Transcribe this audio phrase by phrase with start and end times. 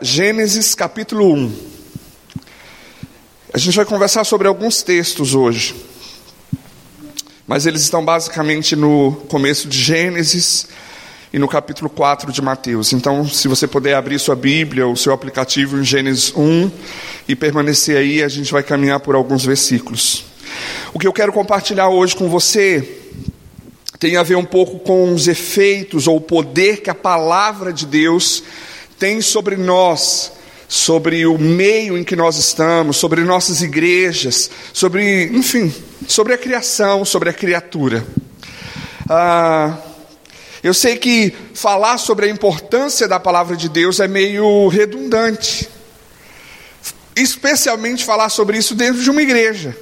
[0.00, 1.52] Gênesis capítulo 1.
[3.52, 5.74] A gente vai conversar sobre alguns textos hoje,
[7.48, 10.68] mas eles estão basicamente no começo de Gênesis
[11.32, 12.92] e no capítulo 4 de Mateus.
[12.92, 16.70] Então, se você puder abrir sua Bíblia, o seu aplicativo em Gênesis 1
[17.26, 20.24] e permanecer aí, a gente vai caminhar por alguns versículos.
[20.94, 23.00] O que eu quero compartilhar hoje com você
[23.98, 27.84] tem a ver um pouco com os efeitos ou o poder que a palavra de
[27.84, 28.67] Deus tem
[29.22, 30.32] sobre nós,
[30.68, 35.72] sobre o meio em que nós estamos, sobre nossas igrejas, sobre, enfim,
[36.06, 38.04] sobre a criação, sobre a criatura.
[39.08, 39.78] Ah,
[40.62, 45.68] eu sei que falar sobre a importância da palavra de Deus é meio redundante,
[47.14, 49.76] especialmente falar sobre isso dentro de uma igreja.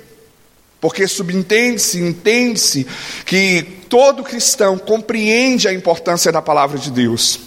[0.81, 2.87] Porque subentende-se, entende-se
[3.25, 7.46] que todo cristão compreende a importância da palavra de Deus.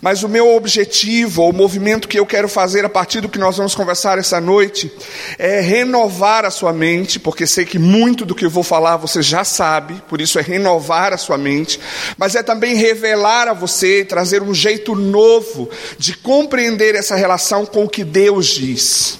[0.00, 3.56] Mas o meu objetivo, o movimento que eu quero fazer a partir do que nós
[3.56, 4.90] vamos conversar essa noite,
[5.38, 9.22] é renovar a sua mente, porque sei que muito do que eu vou falar você
[9.22, 11.80] já sabe, por isso é renovar a sua mente,
[12.16, 17.84] mas é também revelar a você, trazer um jeito novo de compreender essa relação com
[17.84, 19.18] o que Deus diz.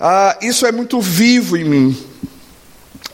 [0.00, 2.08] Ah, isso é muito vivo em mim.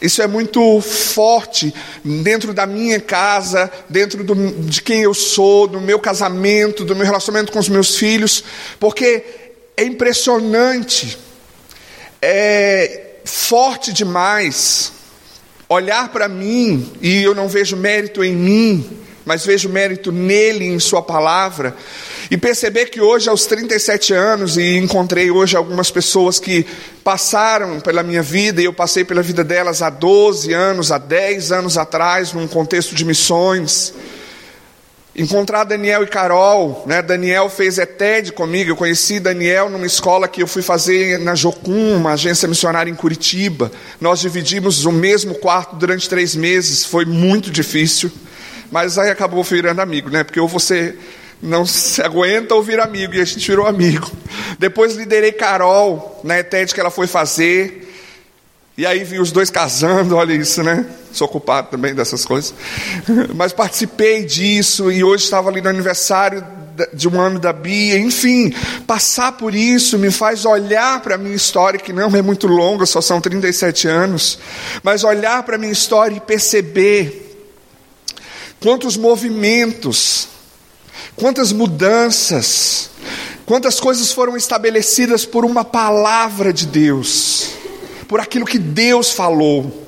[0.05, 1.75] Isso é muito forte
[2.05, 7.07] dentro da minha casa, dentro do, de quem eu sou, do meu casamento, do meu
[7.07, 8.45] relacionamento com os meus filhos,
[8.79, 9.25] porque
[9.75, 11.17] é impressionante,
[12.21, 14.93] é forte demais
[15.71, 20.79] olhar para mim e eu não vejo mérito em mim, mas vejo mérito nele, em
[20.79, 21.75] Sua palavra,
[22.35, 26.67] e perceber que hoje, aos 37 anos, e encontrei hoje algumas pessoas que
[27.05, 31.53] passaram pela minha vida, e eu passei pela vida delas há 12 anos, há 10
[31.53, 33.95] anos atrás, num contexto de missões.
[35.15, 37.01] Encontrar Daniel e Carol, né?
[37.03, 41.95] Daniel fez ETED comigo, eu conheci Daniel numa escola que eu fui fazer na Jocum,
[41.95, 43.71] uma agência missionária em Curitiba.
[44.01, 48.11] Nós dividimos o mesmo quarto durante três meses, foi muito difícil.
[48.73, 50.25] Mas aí acabou virando amigo, né?
[50.25, 50.97] Porque ou você
[51.43, 54.11] não se aguenta ou vira amigo, e a gente virou amigo.
[54.59, 57.83] Depois liderei Carol na ETED que ela foi fazer.
[58.77, 60.85] E aí vi os dois casando, olha isso, né?
[61.13, 62.53] Sou ocupado também dessas coisas.
[63.35, 66.45] Mas participei disso e hoje estava ali no aniversário
[66.93, 67.99] de um ano da Bia.
[67.99, 68.53] Enfim,
[68.87, 72.85] passar por isso me faz olhar para a minha história, que não é muito longa,
[72.87, 74.39] só são 37 anos,
[74.83, 77.21] mas olhar para a minha história e perceber
[78.61, 80.29] quantos movimentos,
[81.17, 82.91] quantas mudanças,
[83.47, 87.51] quantas coisas foram estabelecidas por uma palavra de Deus,
[88.09, 89.83] por aquilo que Deus falou.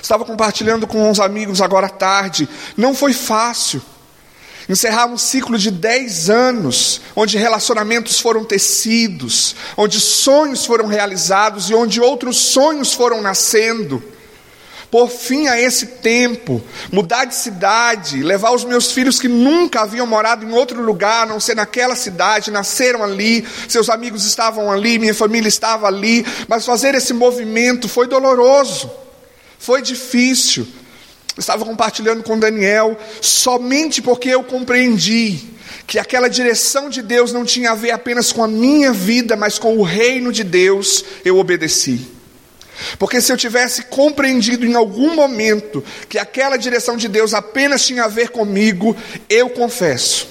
[0.00, 3.80] Estava compartilhando com uns amigos agora à tarde, não foi fácil.
[4.68, 11.74] Encerrar um ciclo de 10 anos, onde relacionamentos foram tecidos, onde sonhos foram realizados e
[11.74, 14.11] onde outros sonhos foram nascendo
[14.92, 20.06] pôr fim a esse tempo, mudar de cidade, levar os meus filhos que nunca haviam
[20.06, 24.98] morado em outro lugar, a não ser naquela cidade, nasceram ali, seus amigos estavam ali,
[24.98, 28.90] minha família estava ali, mas fazer esse movimento foi doloroso,
[29.58, 30.68] foi difícil.
[31.38, 35.42] estava compartilhando com Daniel, somente porque eu compreendi
[35.86, 39.58] que aquela direção de Deus não tinha a ver apenas com a minha vida, mas
[39.58, 42.21] com o reino de Deus, eu obedeci.
[42.98, 48.04] Porque se eu tivesse compreendido em algum momento que aquela direção de Deus apenas tinha
[48.04, 48.96] a ver comigo,
[49.28, 50.28] eu confesso,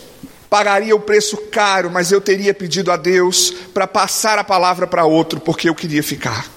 [0.50, 5.06] pagaria o preço caro, mas eu teria pedido a Deus para passar a palavra para
[5.06, 6.50] outro, porque eu queria ficar.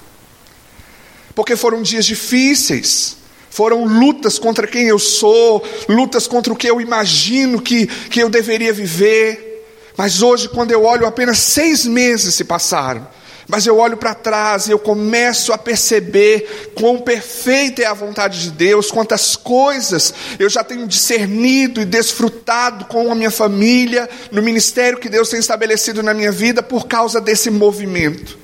[1.33, 3.17] Porque foram dias difíceis,
[3.49, 8.29] foram lutas contra quem eu sou, lutas contra o que eu imagino que, que eu
[8.29, 9.65] deveria viver.
[9.97, 13.07] Mas hoje, quando eu olho, apenas seis meses se passaram
[13.47, 18.41] mas eu olho para trás e eu começo a perceber quão perfeita é a vontade
[18.41, 24.41] de Deus, quantas coisas eu já tenho discernido e desfrutado com a minha família, no
[24.41, 28.37] ministério que Deus tem estabelecido na minha vida por causa desse movimento.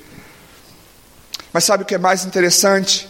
[1.52, 3.10] Mas sabe o que é mais interessante?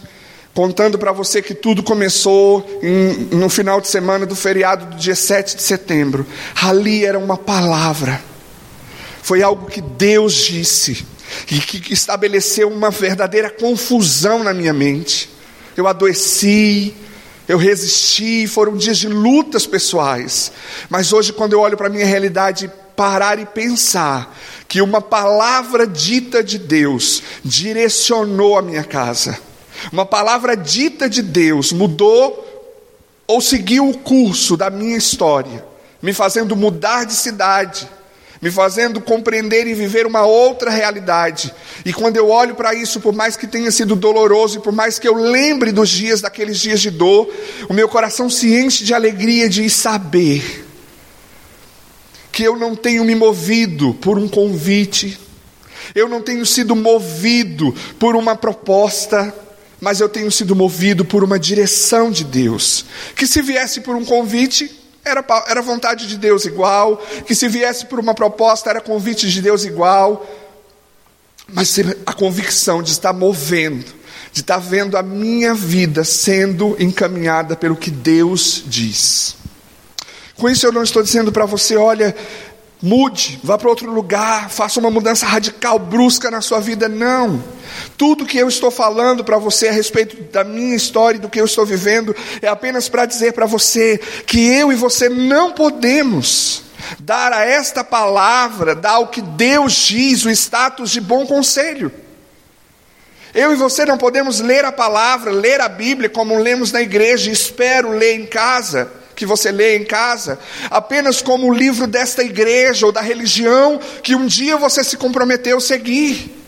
[0.54, 5.14] Contando para você que tudo começou em, no final de semana do feriado do dia
[5.14, 6.26] 7 de setembro.
[6.60, 8.20] Ali era uma palavra,
[9.22, 11.06] foi algo que Deus disse
[11.50, 15.30] e que estabeleceu uma verdadeira confusão na minha mente.
[15.76, 16.92] Eu adoeci,
[17.48, 20.52] eu resisti, foram dias de lutas pessoais.
[20.90, 24.36] Mas hoje, quando eu olho para a minha realidade, parar e pensar
[24.66, 29.38] que uma palavra dita de Deus direcionou a minha casa,
[29.92, 32.48] uma palavra dita de Deus mudou
[33.26, 35.64] ou seguiu o curso da minha história,
[36.02, 37.88] me fazendo mudar de cidade
[38.42, 41.54] me fazendo compreender e viver uma outra realidade.
[41.84, 44.98] E quando eu olho para isso, por mais que tenha sido doloroso e por mais
[44.98, 47.32] que eu lembre dos dias daqueles dias de dor,
[47.68, 50.66] o meu coração se enche de alegria de saber
[52.32, 55.20] que eu não tenho me movido por um convite,
[55.94, 59.32] eu não tenho sido movido por uma proposta,
[59.80, 62.86] mas eu tenho sido movido por uma direção de Deus.
[63.14, 66.96] Que se viesse por um convite, era, era vontade de Deus igual,
[67.26, 70.26] que se viesse por uma proposta, era convite de Deus igual,
[71.52, 71.76] mas
[72.06, 73.84] a convicção de estar movendo,
[74.32, 79.36] de estar vendo a minha vida sendo encaminhada pelo que Deus diz.
[80.36, 82.14] Com isso eu não estou dizendo para você, olha,
[82.82, 86.88] mude, vá para outro lugar, faça uma mudança radical, brusca na sua vida.
[86.88, 87.42] Não.
[87.96, 91.40] Tudo que eu estou falando para você a respeito da minha história e do que
[91.40, 96.64] eu estou vivendo é apenas para dizer para você que eu e você não podemos
[96.98, 101.92] dar a esta palavra, dar o que Deus diz, o status de bom conselho.
[103.32, 107.30] Eu e você não podemos ler a palavra, ler a Bíblia como lemos na igreja,
[107.30, 110.38] espero ler em casa que você lê em casa,
[110.70, 115.58] apenas como o livro desta igreja ou da religião que um dia você se comprometeu
[115.58, 116.38] a seguir.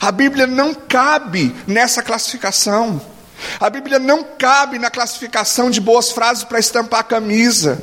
[0.00, 3.00] A Bíblia não cabe nessa classificação.
[3.58, 7.82] A Bíblia não cabe na classificação de boas frases para estampar a camisa,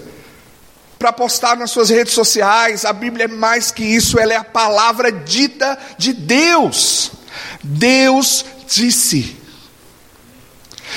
[0.97, 2.85] para postar nas suas redes sociais.
[2.85, 7.11] A Bíblia é mais que isso, ela é a palavra dita de Deus.
[7.63, 9.40] Deus disse.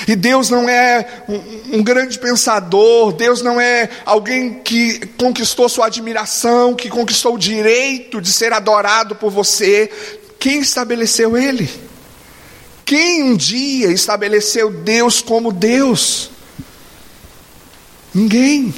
[0.08, 5.86] E Deus não é um, um, grande pensador, Deus não é alguém que conquistou sua
[5.86, 9.90] admiração, que conquistou o direito de ser adorado por você.
[10.38, 11.70] Quem estabeleceu Ele?
[12.84, 16.30] Quem um dia estabeleceu Deus como Deus?
[18.12, 18.74] Ninguém.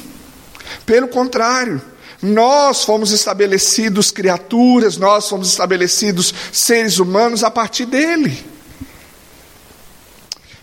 [0.84, 1.82] Pelo contrário,
[2.22, 8.55] nós fomos estabelecidos criaturas, nós fomos estabelecidos seres humanos a partir dele.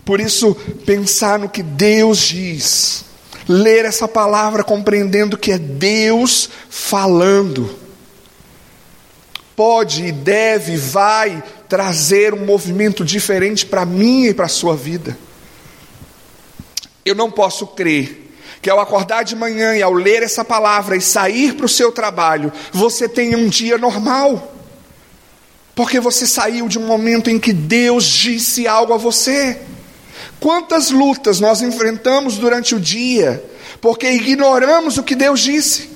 [0.04, 0.54] Por isso,
[0.84, 3.04] pensar no que Deus diz,
[3.48, 7.78] ler essa palavra compreendendo que é Deus falando,
[9.56, 15.16] pode e deve, vai trazer um movimento diferente para mim e para a sua vida.
[17.04, 18.24] Eu não posso crer
[18.60, 21.92] que ao acordar de manhã e ao ler essa palavra e sair para o seu
[21.92, 24.54] trabalho, você tenha um dia normal.
[25.74, 29.60] Porque você saiu de um momento em que Deus disse algo a você.
[30.44, 33.42] Quantas lutas nós enfrentamos durante o dia,
[33.80, 35.88] porque ignoramos o que Deus disse?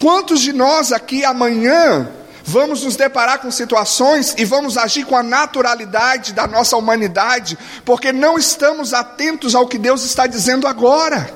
[0.00, 2.10] Quantos de nós aqui amanhã
[2.42, 8.12] vamos nos deparar com situações e vamos agir com a naturalidade da nossa humanidade, porque
[8.12, 11.32] não estamos atentos ao que Deus está dizendo agora?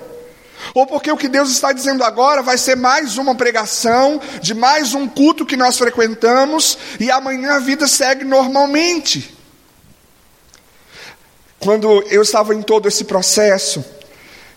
[0.74, 4.94] Ou porque o que Deus está dizendo agora vai ser mais uma pregação, de mais
[4.94, 9.33] um culto que nós frequentamos, e amanhã a vida segue normalmente.
[11.64, 13.82] Quando eu estava em todo esse processo,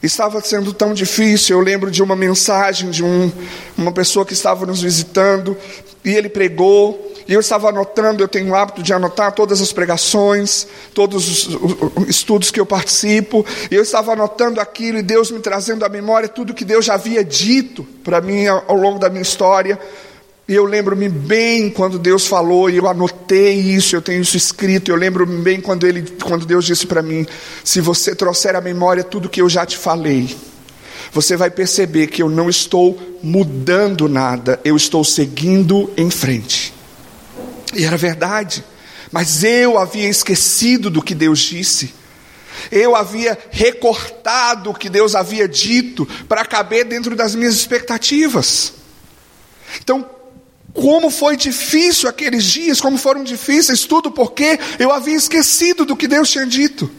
[0.03, 1.57] estava sendo tão difícil.
[1.57, 3.31] Eu lembro de uma mensagem de um,
[3.77, 5.55] uma pessoa que estava nos visitando
[6.03, 7.15] e ele pregou.
[7.25, 12.09] E eu estava anotando, eu tenho o hábito de anotar todas as pregações, todos os
[12.09, 16.27] estudos que eu participo, e eu estava anotando aquilo e Deus me trazendo à memória
[16.27, 19.79] tudo que Deus já havia dito para mim ao longo da minha história.
[20.47, 24.89] E eu lembro-me bem quando Deus falou, e eu anotei isso, eu tenho isso escrito.
[24.89, 27.27] Eu lembro-me bem quando, ele, quando Deus disse para mim:
[27.65, 30.37] Se você trouxer à memória tudo que eu já te falei,
[31.11, 36.73] você vai perceber que eu não estou mudando nada, eu estou seguindo em frente.
[37.75, 38.63] E era verdade,
[39.11, 41.93] mas eu havia esquecido do que Deus disse.
[42.71, 48.73] Eu havia recortado o que Deus havia dito para caber dentro das minhas expectativas.
[49.81, 50.16] Então,
[50.73, 56.07] como foi difícil aqueles dias, como foram difíceis, tudo porque eu havia esquecido do que
[56.07, 56.89] Deus tinha dito.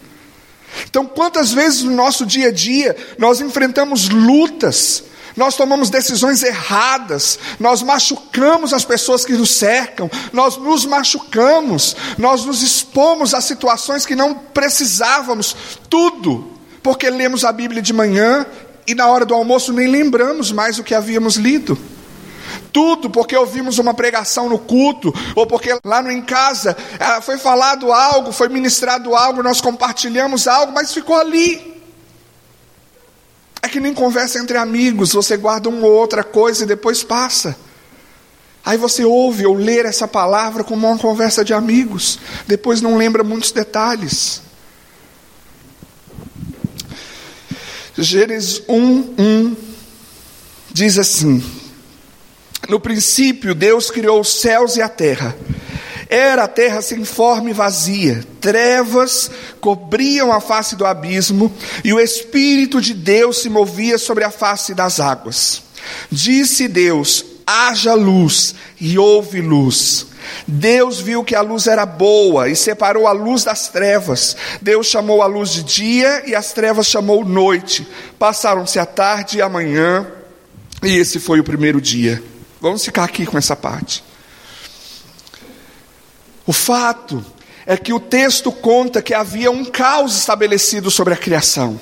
[0.88, 5.04] Então, quantas vezes no nosso dia a dia nós enfrentamos lutas,
[5.36, 12.44] nós tomamos decisões erradas, nós machucamos as pessoas que nos cercam, nós nos machucamos, nós
[12.44, 15.56] nos expomos a situações que não precisávamos,
[15.88, 18.46] tudo porque lemos a Bíblia de manhã
[18.86, 21.78] e na hora do almoço nem lembramos mais o que havíamos lido.
[22.72, 27.38] Tudo porque ouvimos uma pregação no culto, ou porque lá no em casa ah, foi
[27.38, 31.76] falado algo, foi ministrado algo, nós compartilhamos algo, mas ficou ali.
[33.62, 37.56] É que nem conversa entre amigos, você guarda uma ou outra coisa e depois passa.
[38.64, 43.24] Aí você ouve ou lê essa palavra como uma conversa de amigos, depois não lembra
[43.24, 44.42] muitos detalhes.
[47.96, 49.56] Gênesis 1, 1
[50.70, 51.42] diz assim:
[52.68, 55.34] No princípio, Deus criou os céus e a terra.
[56.08, 61.52] Era a terra sem forma e vazia, trevas cobriam a face do abismo,
[61.84, 65.62] e o Espírito de Deus se movia sobre a face das águas.
[66.10, 70.06] Disse Deus: haja luz, e houve luz.
[70.46, 74.36] Deus viu que a luz era boa e separou a luz das trevas.
[74.60, 77.86] Deus chamou a luz de dia e as trevas chamou noite.
[78.18, 80.06] Passaram-se a tarde e a manhã,
[80.82, 82.22] e esse foi o primeiro dia.
[82.60, 84.02] Vamos ficar aqui com essa parte.
[86.46, 87.24] O fato
[87.66, 91.78] é que o texto conta que havia um caos estabelecido sobre a criação.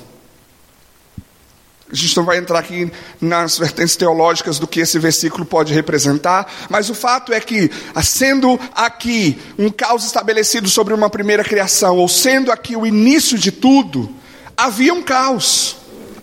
[1.89, 2.91] A gente não vai entrar aqui
[3.21, 7.71] nas vertentes teológicas do que esse versículo pode representar, mas o fato é que,
[8.03, 13.53] sendo aqui um caos estabelecido sobre uma primeira criação, ou sendo aqui o início de
[13.53, 14.13] tudo,
[14.57, 15.77] havia um caos.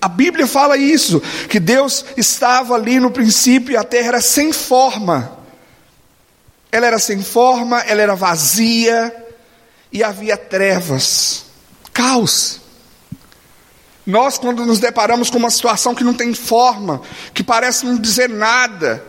[0.04, 1.18] A Bíblia fala isso,
[1.48, 5.38] que Deus estava ali no princípio e a terra era sem forma.
[6.70, 9.16] Ela era sem forma, ela era vazia
[9.90, 11.46] e havia trevas,
[11.90, 12.60] caos.
[14.04, 17.00] Nós, quando nos deparamos com uma situação que não tem forma,
[17.32, 19.02] que parece não dizer nada,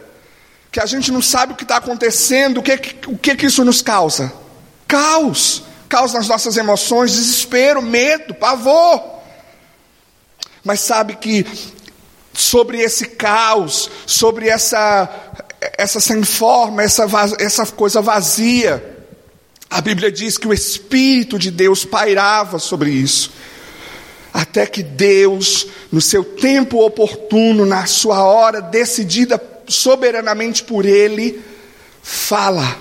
[0.71, 2.71] que a gente não sabe o que está acontecendo, o que,
[3.07, 4.31] o que, que isso nos causa?
[4.87, 9.14] Caos, caos nas nossas emoções, desespero, medo, pavor.
[10.65, 11.45] Mas sabe que
[12.33, 15.35] sobre esse caos, sobre essa
[15.77, 17.05] essa sem forma, essa,
[17.39, 18.93] essa coisa vazia.
[19.69, 23.31] A Bíblia diz que o Espírito de Deus pairava sobre isso.
[24.33, 31.41] Até que Deus, no seu tempo oportuno, na sua hora decidida soberanamente por Ele,
[32.01, 32.77] fala.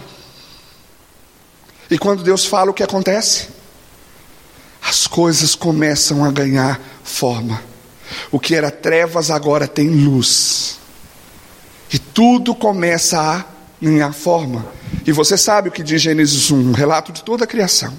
[1.90, 3.48] E quando Deus fala, o que acontece?
[4.82, 7.73] As coisas começam a ganhar forma.
[8.30, 10.78] O que era trevas agora tem luz.
[11.92, 13.44] E tudo começa a
[13.80, 14.66] ganhar forma.
[15.06, 17.92] E você sabe o que diz Gênesis 1, um relato de toda a criação.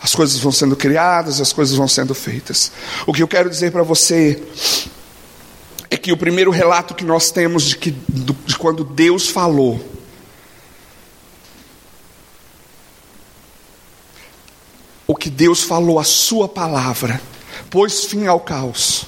[0.00, 2.72] As coisas vão sendo criadas, as coisas vão sendo feitas.
[3.06, 4.42] O que eu quero dizer para você
[5.90, 9.80] é que o primeiro relato que nós temos de, que, de quando Deus falou,
[15.06, 17.20] o que Deus falou, a Sua palavra,
[17.74, 19.04] pôs fim ao caos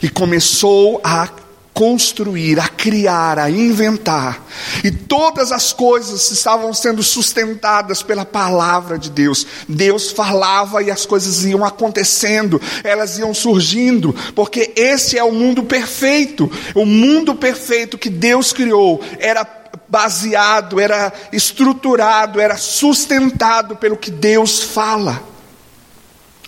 [0.00, 1.28] e começou a
[1.74, 4.46] construir, a criar, a inventar.
[4.84, 9.44] E todas as coisas estavam sendo sustentadas pela palavra de Deus.
[9.68, 15.64] Deus falava e as coisas iam acontecendo, elas iam surgindo, porque esse é o mundo
[15.64, 16.48] perfeito.
[16.76, 19.44] O mundo perfeito que Deus criou era
[19.88, 25.35] baseado, era estruturado, era sustentado pelo que Deus fala.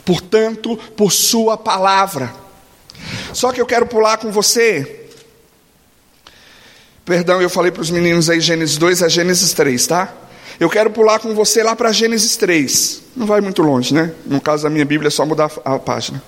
[0.09, 2.35] Portanto, por Sua palavra.
[3.33, 4.99] Só que eu quero pular com você
[7.09, 10.13] Perdão, eu falei para os meninos aí Gênesis 2 a Gênesis 3, tá?
[10.61, 13.01] Eu quero pular com você lá para Gênesis 3.
[13.17, 14.13] Não vai muito longe, né?
[14.27, 16.23] No caso da minha Bíblia é só mudar a página.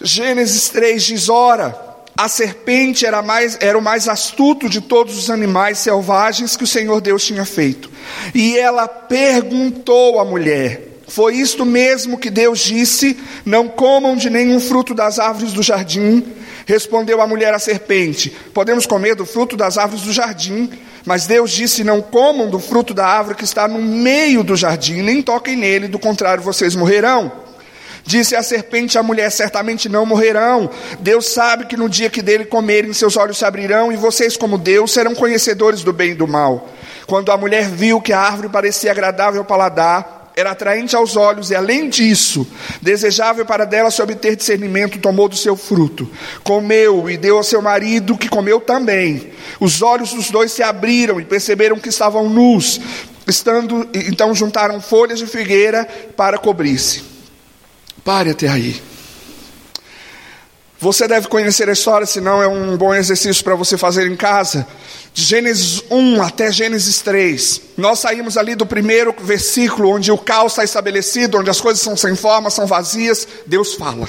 [0.00, 1.80] Gênesis 3 diz: Ora,
[2.16, 6.66] a serpente era, mais, era o mais astuto de todos os animais selvagens que o
[6.66, 7.88] Senhor Deus tinha feito.
[8.34, 14.60] E ela perguntou à mulher: Foi isto mesmo que Deus disse: Não comam de nenhum
[14.60, 16.24] fruto das árvores do jardim.
[16.66, 20.70] Respondeu a mulher à serpente: Podemos comer do fruto das árvores do jardim,
[21.04, 25.02] mas Deus disse: Não comam do fruto da árvore que está no meio do jardim,
[25.02, 27.32] nem toquem nele, do contrário vocês morrerão.
[28.04, 30.70] Disse a serpente à mulher: Certamente não morrerão.
[31.00, 34.58] Deus sabe que no dia que dele comerem, seus olhos se abrirão, e vocês, como
[34.58, 36.68] Deus, serão conhecedores do bem e do mal.
[37.06, 41.50] Quando a mulher viu que a árvore parecia agradável ao paladar, era atraente aos olhos
[41.50, 42.46] e, além disso,
[42.80, 46.08] desejável para dela se obter discernimento, tomou do seu fruto,
[46.42, 49.32] comeu e deu ao seu marido, que comeu também.
[49.60, 52.80] Os olhos dos dois se abriram e perceberam que estavam nus,
[53.26, 55.86] estando, então juntaram folhas de figueira
[56.16, 57.02] para cobrir-se.
[58.04, 58.91] Pare até aí.
[60.82, 64.66] Você deve conhecer a história, senão é um bom exercício para você fazer em casa.
[65.14, 67.60] De Gênesis 1 até Gênesis 3.
[67.76, 71.96] Nós saímos ali do primeiro versículo, onde o caos está estabelecido, onde as coisas são
[71.96, 73.28] sem forma, são vazias.
[73.46, 74.08] Deus fala.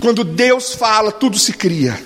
[0.00, 1.96] Quando Deus fala, tudo se cria.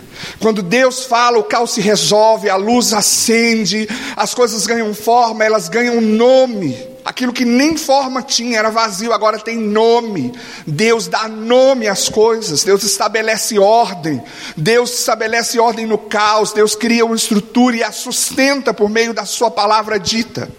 [0.41, 5.71] Quando Deus fala, o caos se resolve, a luz acende, as coisas ganham forma, elas
[5.71, 6.90] ganham nome.
[7.05, 10.33] Aquilo que nem forma tinha, era vazio, agora tem nome.
[10.67, 14.23] Deus dá nome às coisas, Deus estabelece ordem.
[14.57, 19.25] Deus estabelece ordem no caos, Deus cria uma estrutura e a sustenta por meio da
[19.25, 20.51] Sua palavra dita.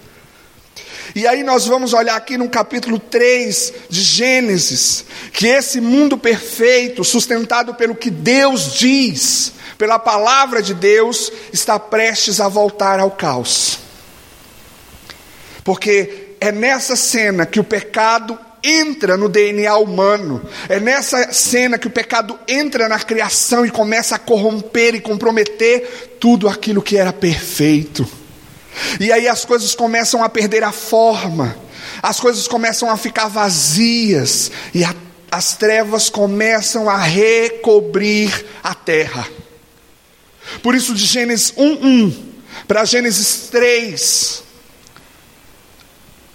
[1.14, 7.04] E aí nós vamos olhar aqui no capítulo 3 de Gênesis, que esse mundo perfeito,
[7.04, 13.80] sustentado pelo que Deus diz, pela palavra de Deus, está prestes a voltar ao caos.
[15.64, 20.42] Porque é nessa cena que o pecado entra no DNA humano.
[20.68, 26.18] É nessa cena que o pecado entra na criação e começa a corromper e comprometer
[26.20, 28.08] tudo aquilo que era perfeito.
[29.00, 31.56] E aí as coisas começam a perder a forma,
[32.02, 34.96] as coisas começam a ficar vazias e a,
[35.30, 39.28] as trevas começam a recobrir a terra.
[40.64, 42.14] Por isso, de Gênesis 1:1
[42.68, 44.44] para Gênesis 3,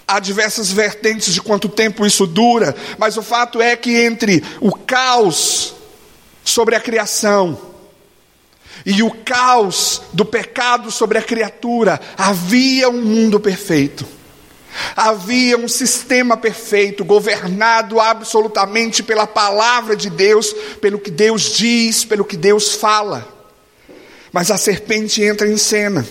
[0.08, 4.72] Há diversas vertentes de quanto tempo isso dura, mas o fato é que entre o
[4.72, 5.74] caos
[6.44, 7.58] sobre a criação
[8.84, 14.06] e o caos do pecado sobre a criatura, havia um mundo perfeito.
[14.94, 22.24] Havia um sistema perfeito, governado absolutamente pela palavra de Deus, pelo que Deus diz, pelo
[22.24, 23.26] que Deus fala.
[24.30, 26.06] Mas a serpente entra em cena.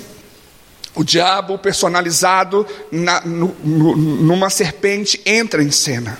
[0.95, 6.17] O diabo personalizado na, no, no, numa serpente entra em cena.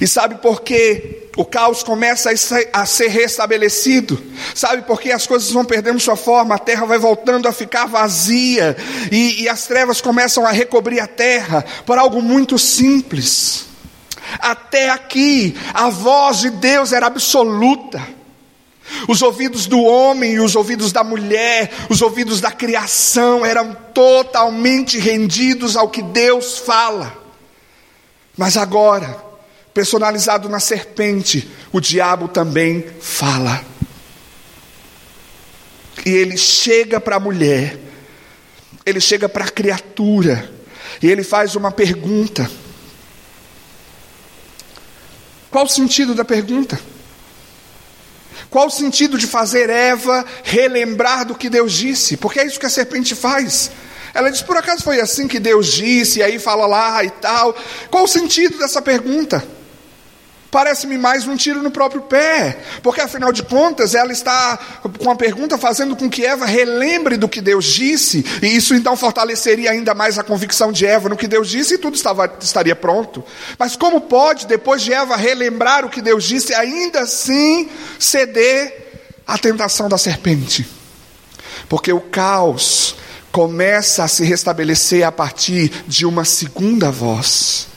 [0.00, 2.30] E sabe por que o caos começa
[2.72, 4.20] a ser, restabelecido?
[4.54, 7.86] Sabe por que as coisas vão perdendo sua forma, a terra vai voltando a ficar
[7.86, 8.76] vazia
[9.12, 13.66] e, e as trevas começam a recobrir a terra por algo muito simples.
[14.40, 18.17] Até aqui, a voz de Deus era absoluta.
[19.08, 24.98] Os ouvidos do homem e os ouvidos da mulher, os ouvidos da criação eram totalmente
[24.98, 27.16] rendidos ao que Deus fala.
[28.36, 29.16] Mas agora,
[29.74, 33.64] personalizado na serpente, o diabo também fala.
[36.06, 37.78] E ele chega para a mulher,
[38.86, 40.50] ele chega para a criatura,
[41.02, 42.50] e ele faz uma pergunta.
[45.50, 46.80] Qual o sentido da pergunta?
[48.50, 52.16] Qual o sentido de fazer Eva relembrar do que Deus disse?
[52.16, 53.70] Porque é isso que a serpente faz.
[54.14, 56.20] Ela diz: por acaso foi assim que Deus disse?
[56.20, 57.54] E aí fala lá e tal.
[57.90, 59.57] Qual o sentido dessa pergunta?
[60.50, 64.58] Parece-me mais um tiro no próprio pé, porque afinal de contas ela está
[64.98, 68.96] com a pergunta fazendo com que Eva relembre do que Deus disse, e isso então
[68.96, 72.74] fortaleceria ainda mais a convicção de Eva no que Deus disse e tudo estava, estaria
[72.74, 73.22] pronto.
[73.58, 79.36] Mas como pode, depois de Eva relembrar o que Deus disse, ainda assim ceder à
[79.36, 80.66] tentação da serpente?
[81.68, 82.96] Porque o caos
[83.30, 87.68] começa a se restabelecer a partir de uma segunda voz.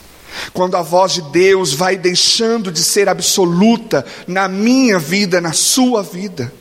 [0.54, 6.04] Quando a voz de Deus vai deixando de ser absoluta na minha vida, na sua
[6.04, 6.52] vida.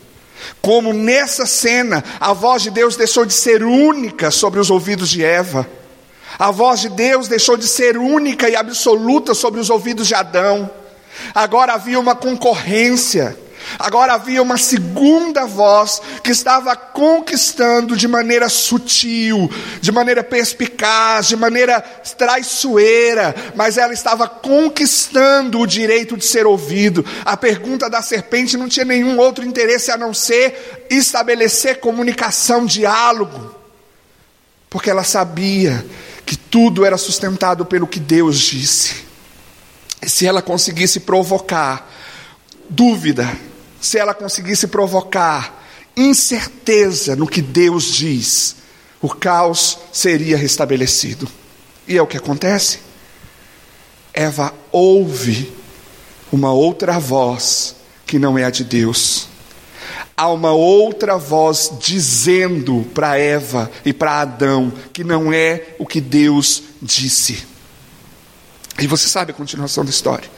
[0.61, 5.23] Como nessa cena, a voz de Deus deixou de ser única sobre os ouvidos de
[5.23, 5.67] Eva.
[6.37, 10.69] A voz de Deus deixou de ser única e absoluta sobre os ouvidos de Adão.
[11.35, 13.37] Agora havia uma concorrência
[13.79, 21.35] Agora havia uma segunda voz que estava conquistando de maneira sutil, de maneira perspicaz, de
[21.35, 21.81] maneira
[22.17, 27.05] traiçoeira, mas ela estava conquistando o direito de ser ouvido.
[27.25, 33.55] A pergunta da serpente não tinha nenhum outro interesse a não ser estabelecer comunicação, diálogo,
[34.69, 35.85] porque ela sabia
[36.25, 39.03] que tudo era sustentado pelo que Deus disse.
[40.01, 41.89] E se ela conseguisse provocar
[42.69, 43.29] dúvida,
[43.81, 45.59] se ela conseguisse provocar
[45.97, 48.55] incerteza no que Deus diz,
[49.01, 51.27] o caos seria restabelecido.
[51.87, 52.79] E é o que acontece.
[54.13, 55.51] Eva ouve
[56.31, 59.27] uma outra voz que não é a de Deus.
[60.15, 65.99] Há uma outra voz dizendo para Eva e para Adão que não é o que
[65.99, 67.43] Deus disse.
[68.79, 70.29] E você sabe a continuação da história.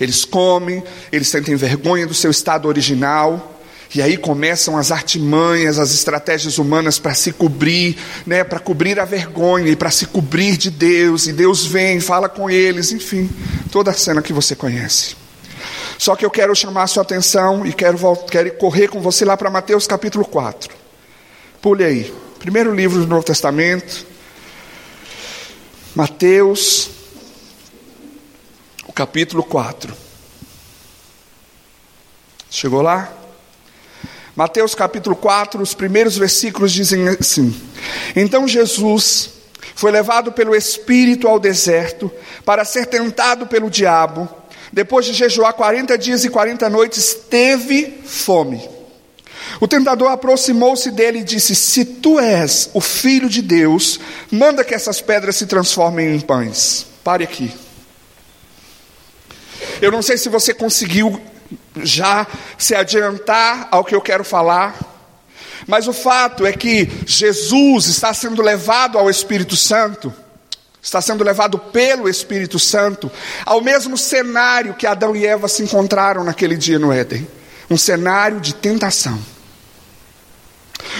[0.00, 3.54] Eles comem, eles sentem vergonha do seu estado original,
[3.94, 9.04] e aí começam as artimanhas, as estratégias humanas para se cobrir, né, para cobrir a
[9.04, 11.28] vergonha e para se cobrir de Deus.
[11.28, 13.30] E Deus vem, fala com eles, enfim,
[13.70, 15.14] toda a cena que você conhece.
[15.96, 19.36] Só que eu quero chamar a sua atenção e quero, quero correr com você lá
[19.36, 20.74] para Mateus capítulo 4.
[21.62, 22.12] Pule aí.
[22.40, 24.04] Primeiro livro do Novo Testamento.
[25.94, 26.90] Mateus
[28.94, 29.92] capítulo 4.
[32.48, 33.12] Chegou lá?
[34.36, 37.60] Mateus capítulo 4, os primeiros versículos dizem assim:
[38.14, 39.30] Então Jesus
[39.74, 42.10] foi levado pelo Espírito ao deserto
[42.44, 44.28] para ser tentado pelo diabo.
[44.72, 48.68] Depois de jejuar 40 dias e 40 noites, teve fome.
[49.60, 54.74] O tentador aproximou-se dele e disse: Se tu és o filho de Deus, manda que
[54.74, 56.86] essas pedras se transformem em pães.
[57.04, 57.63] Pare aqui.
[59.80, 61.20] Eu não sei se você conseguiu
[61.82, 64.76] já se adiantar ao que eu quero falar.
[65.66, 70.12] Mas o fato é que Jesus está sendo levado ao Espírito Santo,
[70.82, 73.10] está sendo levado pelo Espírito Santo
[73.46, 77.26] ao mesmo cenário que Adão e Eva se encontraram naquele dia no Éden
[77.70, 79.18] um cenário de tentação.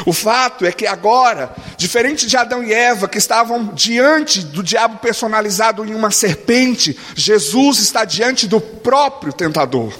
[0.06, 4.98] O fato é que agora, diferente de Adão e Eva, que estavam diante do diabo
[4.98, 9.92] personalizado em uma serpente, Jesus está diante do próprio tentador.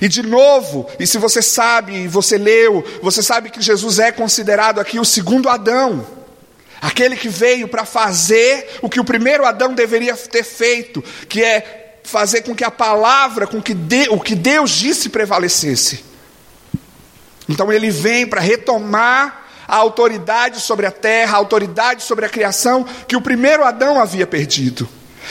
[0.00, 4.78] E de novo, e se você sabe, você leu, você sabe que Jesus é considerado
[4.78, 6.06] aqui o segundo Adão.
[6.80, 11.98] Aquele que veio para fazer o que o primeiro Adão deveria ter feito, que é
[12.02, 16.09] fazer com que a palavra, com que de, o que Deus disse prevalecesse.
[17.50, 22.86] Então ele vem para retomar a autoridade sobre a terra, a autoridade sobre a criação
[23.06, 24.88] que o primeiro Adão havia perdido.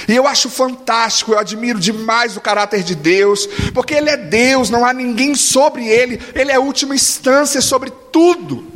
[0.07, 4.69] E eu acho fantástico, eu admiro demais o caráter de Deus, porque Ele é Deus,
[4.69, 8.67] não há ninguém sobre Ele, Ele é a última instância sobre tudo.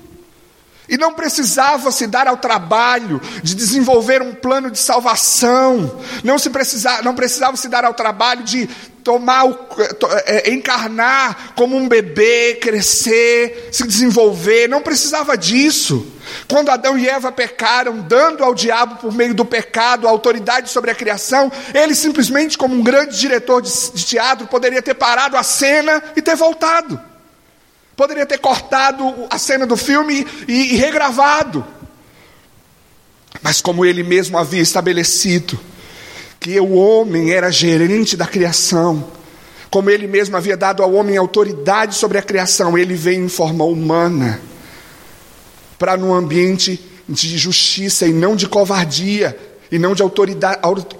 [0.89, 6.49] E não precisava se dar ao trabalho de desenvolver um plano de salvação, não, se
[6.49, 8.69] precisava, não precisava se dar ao trabalho de
[9.03, 9.67] tomar, o,
[10.25, 16.07] é, encarnar como um bebê, crescer, se desenvolver, não precisava disso.
[16.47, 20.89] Quando Adão e Eva pecaram, dando ao diabo por meio do pecado a autoridade sobre
[20.89, 25.43] a criação, ele simplesmente, como um grande diretor de, de teatro, poderia ter parado a
[25.43, 26.99] cena e ter voltado.
[27.95, 31.65] Poderia ter cortado a cena do filme e, e regravado.
[33.41, 35.59] Mas como ele mesmo havia estabelecido,
[36.43, 39.05] que o homem era gerente da criação,
[39.69, 43.63] como ele mesmo havia dado ao homem autoridade sobre a criação, ele veio em forma
[43.63, 44.41] humana,
[45.79, 49.37] para num ambiente de justiça e não de covardia,
[49.71, 50.03] e não de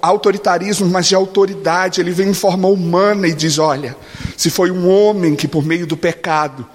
[0.02, 2.00] autoritarismo, mas de autoridade.
[2.00, 3.94] Ele vem em forma humana e diz: Olha,
[4.36, 6.66] se foi um homem que por meio do pecado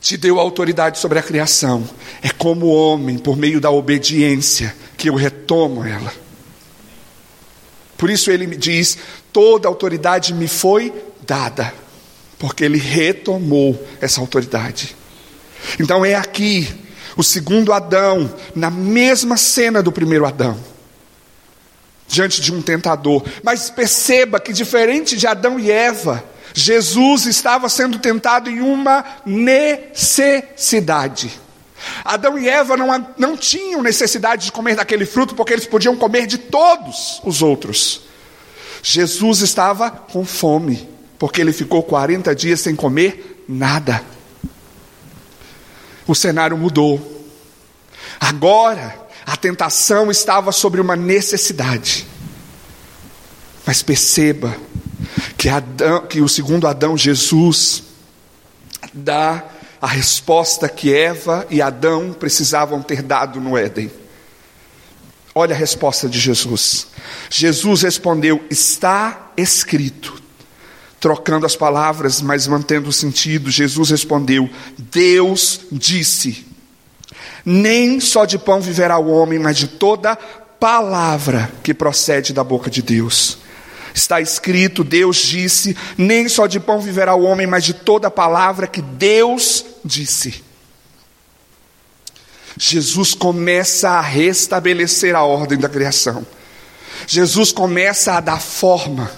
[0.00, 1.82] te deu autoridade sobre a criação.
[2.22, 6.25] É como homem, por meio da obediência, que eu retomo ela.
[7.96, 8.98] Por isso ele me diz:
[9.32, 10.92] toda autoridade me foi
[11.26, 11.72] dada,
[12.38, 14.96] porque ele retomou essa autoridade.
[15.80, 16.68] Então é aqui,
[17.16, 20.58] o segundo Adão, na mesma cena do primeiro Adão,
[22.06, 23.24] diante de um tentador.
[23.42, 26.22] Mas perceba que, diferente de Adão e Eva,
[26.54, 31.40] Jesus estava sendo tentado em uma necessidade.
[32.04, 36.26] Adão e Eva não, não tinham necessidade de comer daquele fruto, porque eles podiam comer
[36.26, 38.02] de todos os outros.
[38.82, 44.02] Jesus estava com fome, porque ele ficou 40 dias sem comer nada.
[46.06, 47.24] O cenário mudou.
[48.20, 52.06] Agora, a tentação estava sobre uma necessidade.
[53.66, 54.56] Mas perceba
[55.36, 57.82] que, Adão, que o segundo Adão, Jesus,
[58.94, 59.44] dá
[59.80, 63.90] a resposta que Eva e Adão precisavam ter dado no Éden.
[65.34, 66.86] Olha a resposta de Jesus.
[67.28, 70.22] Jesus respondeu: Está escrito.
[70.98, 76.46] Trocando as palavras, mas mantendo o sentido, Jesus respondeu: Deus disse:
[77.44, 82.70] Nem só de pão viverá o homem, mas de toda palavra que procede da boca
[82.70, 83.38] de Deus.
[83.96, 88.66] Está escrito, Deus disse: nem só de pão viverá o homem, mas de toda palavra
[88.66, 90.44] que Deus disse.
[92.58, 96.26] Jesus começa a restabelecer a ordem da criação.
[97.06, 99.10] Jesus começa a dar forma.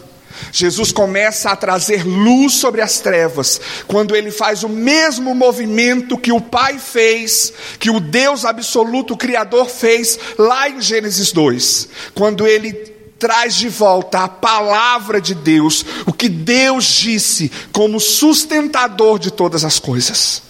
[0.53, 6.31] Jesus começa a trazer luz sobre as trevas, quando ele faz o mesmo movimento que
[6.31, 12.47] o Pai fez, que o Deus absoluto, o Criador fez lá em Gênesis 2, quando
[12.47, 19.31] ele traz de volta a palavra de Deus, o que Deus disse como sustentador de
[19.31, 20.43] todas as coisas.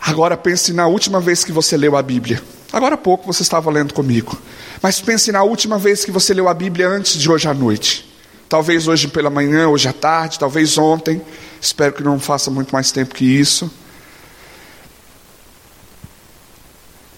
[0.00, 2.42] Agora pense na última vez que você leu a Bíblia.
[2.72, 4.40] Agora há pouco você estava lendo comigo.
[4.80, 8.08] Mas pense na última vez que você leu a Bíblia antes de hoje à noite.
[8.48, 11.20] Talvez hoje pela manhã, hoje à tarde, talvez ontem.
[11.60, 13.70] Espero que não faça muito mais tempo que isso.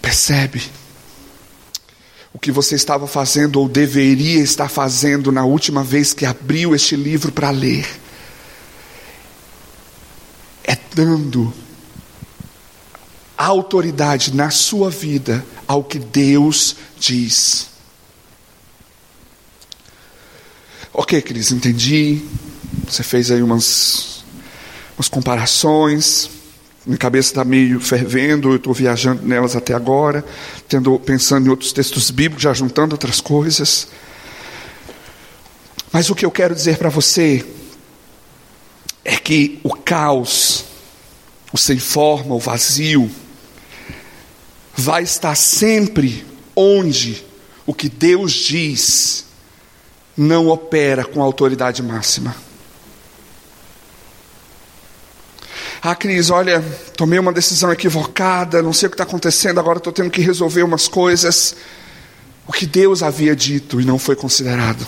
[0.01, 0.63] Percebe?
[2.39, 6.95] O que você estava fazendo ou deveria estar fazendo na última vez que abriu este
[6.95, 7.85] livro para ler.
[10.63, 11.53] É dando
[13.37, 17.71] autoridade na sua vida ao que Deus diz.
[20.93, 22.23] Ok, queridos, entendi.
[22.89, 24.23] Você fez aí umas,
[24.97, 26.31] umas comparações.
[26.89, 30.25] Minha cabeça está meio fervendo, eu estou viajando nelas até agora,
[30.67, 33.89] tendo, pensando em outros textos bíblicos, já juntando outras coisas.
[35.93, 37.45] Mas o que eu quero dizer para você
[39.05, 40.65] é que o caos,
[41.53, 43.11] o sem forma, o vazio,
[44.75, 46.25] vai estar sempre
[46.57, 47.23] onde
[47.67, 49.27] o que Deus diz
[50.17, 52.48] não opera com autoridade máxima.
[55.81, 56.61] Ah, Cris, olha,
[56.97, 60.63] tomei uma decisão equivocada, não sei o que está acontecendo, agora estou tendo que resolver
[60.63, 61.55] umas coisas.
[62.47, 64.87] O que Deus havia dito e não foi considerado.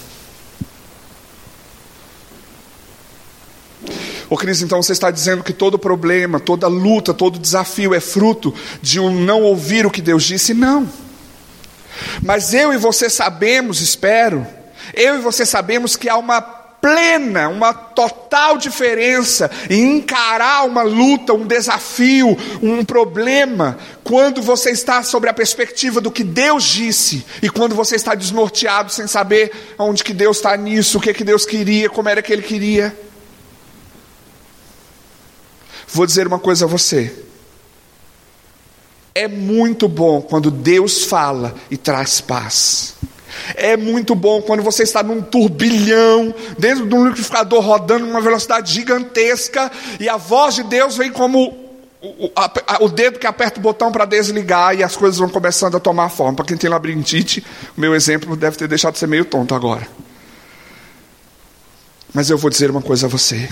[4.29, 8.55] Ô Cris, então você está dizendo que todo problema, toda luta, todo desafio é fruto
[8.81, 10.55] de um não ouvir o que Deus disse?
[10.55, 10.88] Não.
[12.22, 14.46] Mas eu e você sabemos, espero,
[14.94, 21.35] eu e você sabemos que há uma plena, uma total diferença em encarar uma luta,
[21.35, 27.51] um desafio, um problema, quando você está sobre a perspectiva do que Deus disse e
[27.51, 31.45] quando você está desnorteado sem saber onde que Deus está nisso, o que que Deus
[31.45, 32.97] queria, como era que Ele queria.
[35.88, 37.12] Vou dizer uma coisa a você.
[39.14, 42.95] É muito bom quando Deus fala e traz paz.
[43.55, 48.72] É muito bom quando você está num turbilhão, dentro de um liquidificador rodando numa velocidade
[48.72, 51.70] gigantesca, e a voz de Deus vem como
[52.03, 55.76] o, a, o dedo que aperta o botão para desligar e as coisas vão começando
[55.76, 56.35] a tomar forma.
[56.35, 57.44] Para quem tem labirintite,
[57.76, 59.87] o meu exemplo deve ter deixado de ser meio tonto agora.
[62.12, 63.48] Mas eu vou dizer uma coisa a você.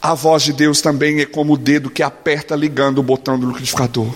[0.00, 3.48] A voz de Deus também é como o dedo que aperta ligando o botão do
[3.48, 4.14] liquidificador.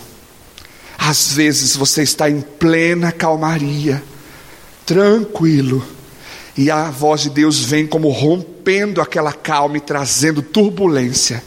[1.08, 4.02] Às vezes você está em plena calmaria,
[4.84, 5.82] tranquilo,
[6.54, 11.42] e a voz de Deus vem como rompendo aquela calma e trazendo turbulência.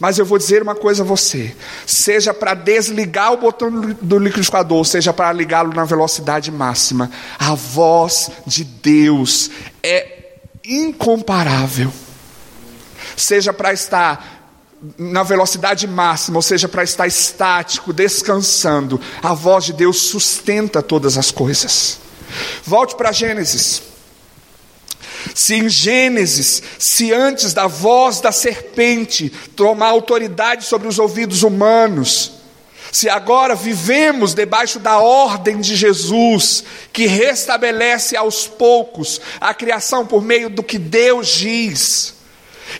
[0.00, 1.54] Mas eu vou dizer uma coisa a você:
[1.86, 8.30] seja para desligar o botão do liquidificador, seja para ligá-lo na velocidade máxima, a voz
[8.46, 9.50] de Deus
[9.82, 11.92] é incomparável
[13.16, 14.41] seja para estar
[14.98, 21.16] na velocidade máxima, ou seja, para estar estático, descansando, a voz de Deus sustenta todas
[21.16, 21.98] as coisas.
[22.64, 23.82] Volte para Gênesis.
[25.34, 32.32] Se em Gênesis, se antes da voz da serpente tomar autoridade sobre os ouvidos humanos,
[32.90, 40.22] se agora vivemos debaixo da ordem de Jesus, que restabelece aos poucos a criação por
[40.22, 42.14] meio do que Deus diz,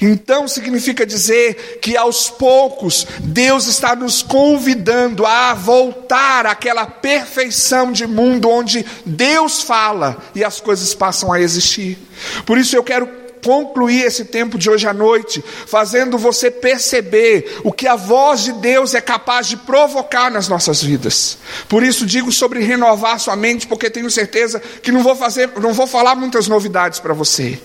[0.01, 8.07] então significa dizer que aos poucos Deus está nos convidando a voltar àquela perfeição de
[8.07, 11.99] mundo onde Deus fala e as coisas passam a existir.
[12.45, 17.73] Por isso eu quero concluir esse tempo de hoje à noite, fazendo você perceber o
[17.73, 21.39] que a voz de Deus é capaz de provocar nas nossas vidas.
[21.69, 25.73] Por isso digo sobre renovar sua mente, porque tenho certeza que não vou fazer, não
[25.73, 27.59] vou falar muitas novidades para você.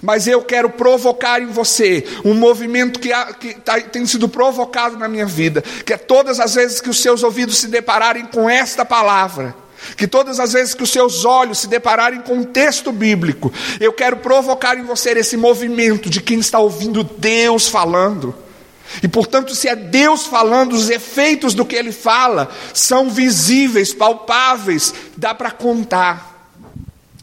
[0.00, 5.08] Mas eu quero provocar em você um movimento que, que tá, tem sido provocado na
[5.08, 8.84] minha vida, que é todas as vezes que os seus ouvidos se depararem com esta
[8.84, 9.54] palavra,
[9.96, 13.92] que todas as vezes que os seus olhos se depararem com um texto bíblico, eu
[13.92, 18.34] quero provocar em você esse movimento de quem está ouvindo Deus falando.
[19.02, 24.92] E portanto, se é Deus falando, os efeitos do que Ele fala são visíveis, palpáveis,
[25.16, 26.50] dá para contar.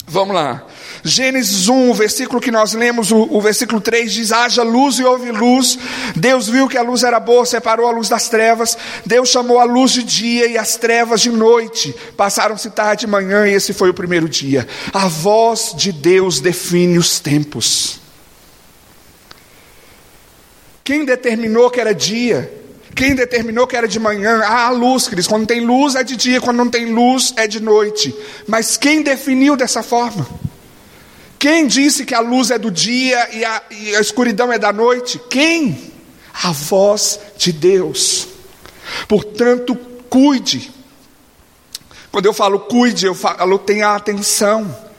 [0.07, 0.63] Vamos lá.
[1.03, 5.03] Gênesis 1, o versículo que nós lemos, o, o, versículo 3 diz: haja luz e
[5.03, 5.77] houve luz.
[6.15, 8.77] Deus viu que a luz era boa, separou a luz das trevas.
[9.05, 11.95] Deus chamou a luz de dia e as trevas de noite.
[12.17, 14.67] Passaram-se tarde e manhã, e esse foi o primeiro dia.
[14.93, 17.99] A voz de Deus define os tempos.
[20.83, 22.51] Quem determinou que era dia?
[22.95, 24.41] Quem determinou que era de manhã?
[24.43, 25.27] Ah, a luz, Cris.
[25.27, 28.13] Quando tem luz é de dia, quando não tem luz é de noite.
[28.47, 30.27] Mas quem definiu dessa forma?
[31.39, 34.73] Quem disse que a luz é do dia e a, e a escuridão é da
[34.73, 35.17] noite?
[35.29, 35.93] Quem?
[36.43, 38.27] A voz de Deus.
[39.07, 39.73] Portanto,
[40.09, 40.69] cuide.
[42.11, 44.89] Quando eu falo cuide, eu falo tenha atenção.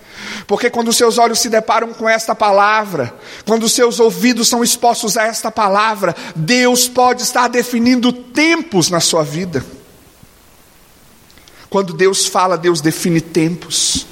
[0.47, 3.15] Porque quando seus olhos se deparam com esta palavra,
[3.47, 9.23] quando seus ouvidos são expostos a esta palavra, Deus pode estar definindo tempos na sua
[9.23, 9.65] vida.
[11.69, 14.07] Quando Deus fala, Deus define tempos.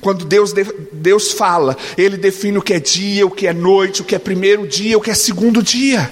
[0.00, 0.52] Quando Deus,
[0.92, 4.18] Deus fala, Ele define o que é dia, o que é noite, o que é
[4.18, 6.10] primeiro dia, o que é segundo dia.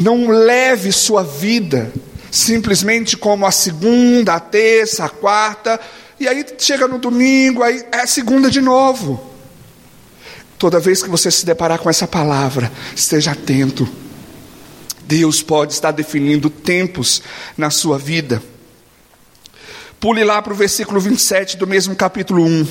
[0.00, 1.92] Não leve sua vida
[2.30, 5.80] simplesmente como a segunda, a terça, a quarta,
[6.20, 9.32] e aí chega no domingo, aí é a segunda de novo.
[10.58, 13.88] Toda vez que você se deparar com essa palavra, esteja atento.
[15.04, 17.22] Deus pode estar definindo tempos
[17.56, 18.42] na sua vida.
[19.98, 22.66] Pule lá para o versículo 27 do mesmo capítulo 1.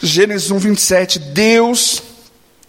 [0.00, 1.18] Gênesis 1, 27.
[1.18, 2.02] Deus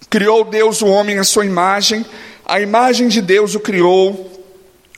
[0.10, 2.06] criou Deus o homem à sua imagem,
[2.46, 4.30] a imagem de Deus o criou,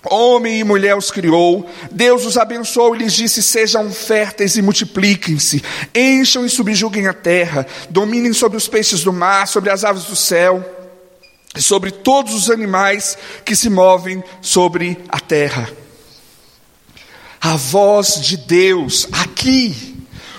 [0.03, 5.63] Homem e mulher os criou, Deus os abençoou e lhes disse: Sejam férteis e multipliquem-se,
[5.93, 10.15] encham e subjuguem a terra, dominem sobre os peixes do mar, sobre as aves do
[10.15, 10.65] céu,
[11.55, 13.15] e sobre todos os animais
[13.45, 15.80] que se movem sobre a terra.
[17.41, 19.75] A voz de Deus, aqui,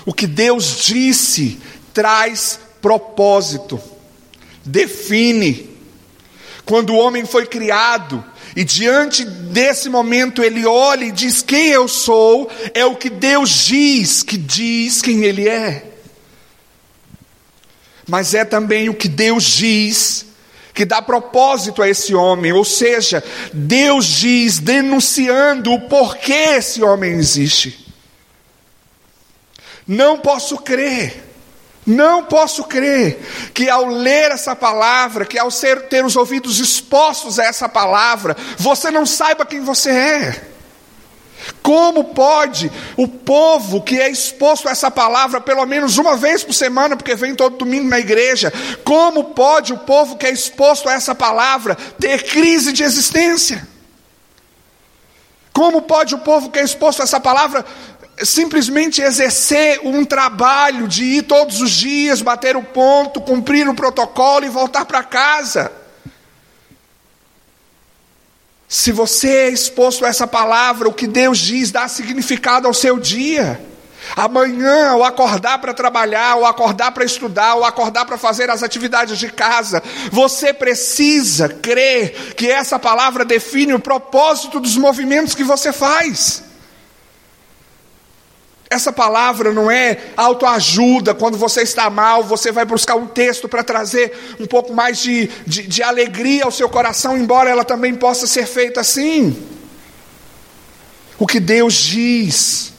[0.05, 1.59] o que Deus disse,
[1.93, 3.79] traz propósito,
[4.63, 5.69] define.
[6.63, 8.23] Quando o homem foi criado,
[8.55, 13.49] e diante desse momento ele olha e diz: Quem eu sou, é o que Deus
[13.65, 15.91] diz que diz quem ele é.
[18.07, 20.25] Mas é também o que Deus diz
[20.73, 27.11] que dá propósito a esse homem, ou seja, Deus diz denunciando o porquê esse homem
[27.13, 27.93] existe.
[29.87, 31.33] Não posso crer
[31.85, 33.19] não posso crer
[33.53, 38.37] que ao ler essa palavra, que ao ser, ter os ouvidos expostos a essa palavra,
[38.57, 40.52] você não saiba quem você é.
[41.61, 46.53] Como pode o povo que é exposto a essa palavra pelo menos uma vez por
[46.53, 48.51] semana, porque vem todo domingo na igreja,
[48.83, 53.67] como pode o povo que é exposto a essa palavra ter crise de existência?
[55.51, 57.63] Como pode o povo que é exposto a essa palavra
[58.21, 64.45] simplesmente exercer um trabalho de ir todos os dias, bater o ponto, cumprir o protocolo
[64.45, 65.71] e voltar para casa.
[68.73, 72.97] Se você é exposto a essa palavra, o que Deus diz dá significado ao seu
[72.97, 73.63] dia.
[74.15, 79.19] Amanhã, ao acordar para trabalhar, ao acordar para estudar, ao acordar para fazer as atividades
[79.19, 85.71] de casa, você precisa crer que essa palavra define o propósito dos movimentos que você
[85.71, 86.41] faz.
[88.73, 93.63] Essa palavra não é autoajuda, quando você está mal, você vai buscar um texto para
[93.63, 98.25] trazer um pouco mais de, de, de, alegria ao seu coração, embora ela também possa
[98.25, 99.37] ser feita assim.
[101.19, 102.73] O que Deus diz.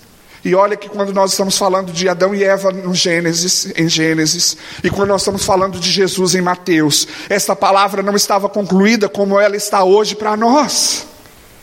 [0.44, 4.56] E olha que quando nós estamos falando de Adão e Eva no Gênesis, em Gênesis,
[4.82, 9.38] e quando nós estamos falando de Jesus em Mateus, esta palavra não estava concluída como
[9.38, 11.06] ela está hoje para nós.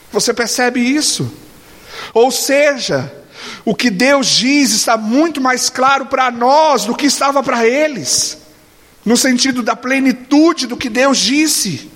[0.09, 1.29] Você percebe isso?
[2.13, 3.11] Ou seja,
[3.63, 8.37] o que Deus diz está muito mais claro para nós do que estava para eles,
[9.05, 11.91] no sentido da plenitude do que Deus disse.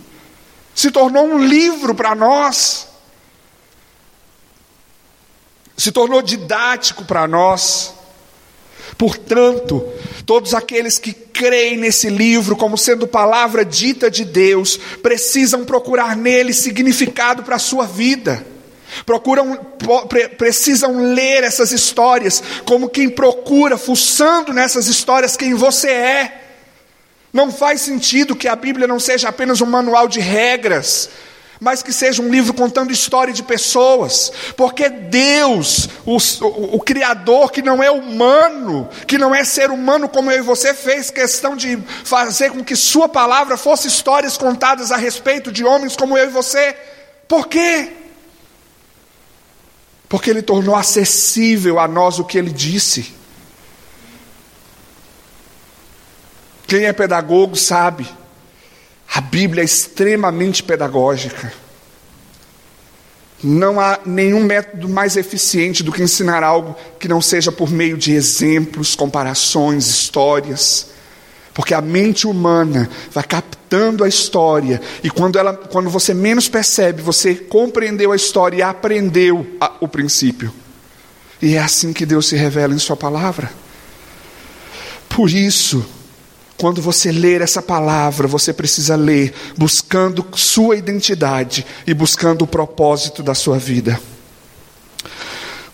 [0.74, 2.88] Se tornou um livro para nós,
[5.78, 7.94] se tornou didático para nós.
[8.98, 9.86] Portanto,
[10.26, 16.54] todos aqueles que creem nesse livro como sendo palavra dita de Deus, precisam procurar nele
[16.54, 18.46] significado para a sua vida.
[19.06, 19.56] Procuram,
[20.38, 26.42] precisam ler essas histórias como quem procura, fuçando nessas histórias quem você é.
[27.34, 31.10] Não faz sentido que a Bíblia não seja apenas um manual de regras,
[31.60, 37.52] mas que seja um livro contando história de pessoas, porque Deus, o, o, o, Criador,
[37.52, 41.56] que não é humano, que não é ser humano como eu e você, fez questão
[41.56, 46.26] de fazer com que Sua palavra fosse histórias contadas a respeito de homens como eu
[46.26, 46.76] e você.
[47.28, 47.92] Por quê?
[50.08, 53.14] Porque Ele tornou acessível a nós o que Ele disse.
[56.68, 58.08] Quem é pedagogo sabe,
[59.14, 61.54] a Bíblia é extremamente pedagógica.
[63.44, 67.98] Não há nenhum método mais eficiente do que ensinar algo que não seja por meio
[67.98, 70.95] de exemplos, comparações, histórias.
[71.56, 77.02] Porque a mente humana vai captando a história, e quando, ela, quando você menos percebe,
[77.02, 80.54] você compreendeu a história e aprendeu a, o princípio.
[81.42, 83.50] E é assim que Deus se revela em Sua palavra.
[85.08, 85.86] Por isso,
[86.58, 93.24] quando você ler essa palavra, você precisa ler buscando sua identidade e buscando o propósito
[93.24, 93.98] da sua vida.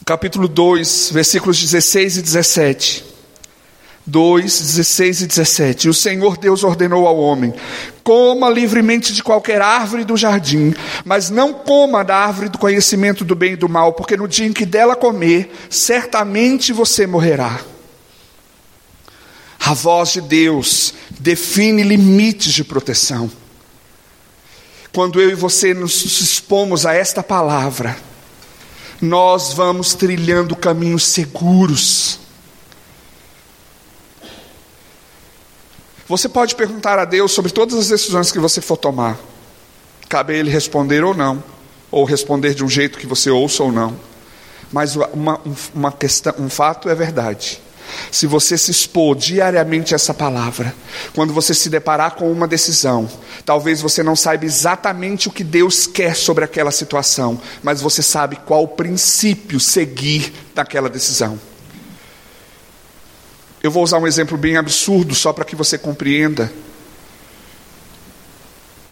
[0.05, 3.10] Capítulo 2, versículos 16 e 17.
[4.05, 5.87] 2, 16 e 17.
[5.87, 7.53] E o Senhor Deus ordenou ao homem:
[8.03, 10.73] coma livremente de qualquer árvore do jardim,
[11.05, 14.47] mas não coma da árvore do conhecimento do bem e do mal, porque no dia
[14.47, 17.61] em que dela comer, certamente você morrerá.
[19.59, 23.29] A voz de Deus define limites de proteção.
[24.91, 27.95] Quando eu e você nos expomos a esta palavra,
[28.99, 32.20] nós vamos trilhando caminhos seguros
[36.11, 39.17] Você pode perguntar a Deus sobre todas as decisões que você for tomar.
[40.09, 41.41] Cabe a Ele responder ou não,
[41.89, 43.97] ou responder de um jeito que você ouça ou não.
[44.73, 45.39] Mas uma,
[45.73, 47.61] uma questão, um fato é verdade.
[48.11, 50.75] Se você se expor diariamente a essa palavra,
[51.15, 53.09] quando você se deparar com uma decisão,
[53.45, 58.35] talvez você não saiba exatamente o que Deus quer sobre aquela situação, mas você sabe
[58.45, 61.39] qual princípio seguir naquela decisão.
[63.63, 66.51] Eu vou usar um exemplo bem absurdo só para que você compreenda.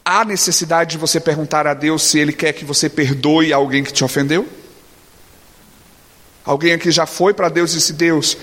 [0.05, 3.93] Há necessidade de você perguntar a Deus se Ele quer que você perdoe alguém que
[3.93, 4.47] te ofendeu?
[6.45, 8.37] Alguém aqui já foi para Deus e disse: Deus,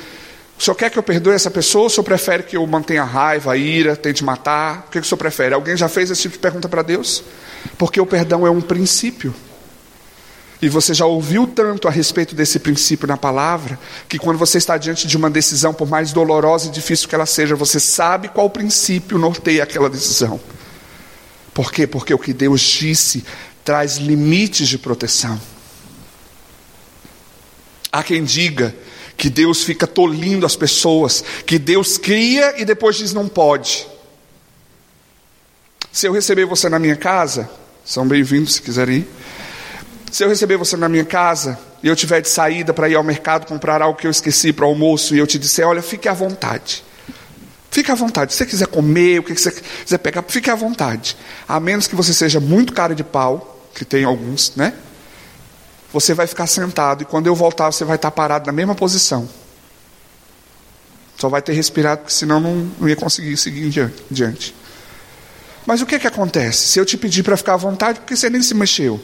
[0.59, 3.03] o senhor quer que eu perdoe essa pessoa ou o senhor prefere que eu mantenha
[3.03, 4.87] a raiva, a ira, tente matar?
[4.87, 5.55] O que, que o senhor prefere?
[5.55, 7.23] Alguém já fez esse tipo de pergunta para Deus?
[7.79, 9.35] Porque o perdão é um princípio.
[10.61, 13.79] E você já ouviu tanto a respeito desse princípio na palavra,
[14.09, 17.27] que quando você está diante de uma decisão, por mais dolorosa e difícil que ela
[17.27, 20.41] seja, você sabe qual princípio norteia aquela decisão.
[21.53, 21.87] Por quê?
[21.87, 23.25] Porque o que Deus disse
[23.65, 25.41] traz limites de proteção.
[27.93, 28.75] Há quem diga
[29.17, 33.87] que Deus fica tolindo as pessoas, que Deus cria e depois diz não pode.
[35.91, 37.49] Se eu receber você na minha casa,
[37.85, 39.09] são bem-vindos se quiserem ir.
[40.11, 43.03] Se eu receber você na minha casa e eu tiver de saída para ir ao
[43.03, 46.09] mercado comprar algo que eu esqueci para o almoço e eu te disser, olha, fique
[46.09, 46.85] à vontade.
[47.71, 48.33] Fique à vontade.
[48.33, 51.17] Se você quiser comer, o que você quiser pegar, fique à vontade.
[51.47, 54.73] A menos que você seja muito cara de pau, que tem alguns, né?
[55.99, 59.29] você vai ficar sentado e quando eu voltar você vai estar parado na mesma posição.
[61.17, 63.71] Só vai ter respirado, porque senão não, não ia conseguir seguir em
[64.11, 64.55] diante.
[65.65, 66.69] Mas o que, que acontece?
[66.69, 69.01] Se eu te pedir para ficar à vontade, porque você nem se mexeu?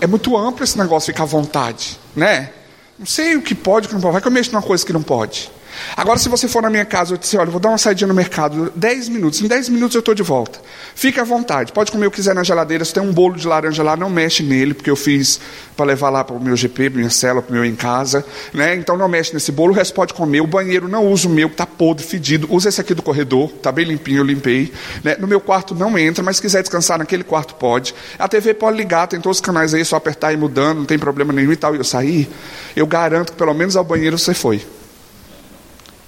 [0.00, 2.50] É muito amplo esse negócio ficar à vontade, né?
[2.98, 4.12] Não sei o que pode, o que não pode.
[4.12, 5.50] Vai que eu mexo numa coisa que não pode.
[5.96, 8.14] Agora, se você for na minha casa, eu disser, olha, vou dar uma saidinha no
[8.14, 10.60] mercado, 10 minutos, em 10 minutos eu estou de volta.
[10.94, 13.46] Fique à vontade, pode comer o que quiser na geladeira, se tem um bolo de
[13.46, 15.40] laranja lá, não mexe nele, porque eu fiz
[15.76, 18.74] para levar lá para o meu GP, minha célula, para o meu em casa, né?
[18.74, 20.40] então não mexe nesse bolo, o resto pode comer.
[20.40, 23.50] O banheiro não usa o meu, que está podre, fedido, usa esse aqui do corredor,
[23.56, 24.72] está bem limpinho, eu limpei.
[25.02, 25.16] Né?
[25.18, 27.94] No meu quarto não entra, mas se quiser descansar naquele quarto, pode.
[28.18, 30.98] A TV pode ligar, tem todos os canais aí, só apertar e mudando, não tem
[30.98, 32.30] problema nenhum e tal, e eu sair,
[32.76, 34.62] eu garanto que pelo menos ao banheiro você foi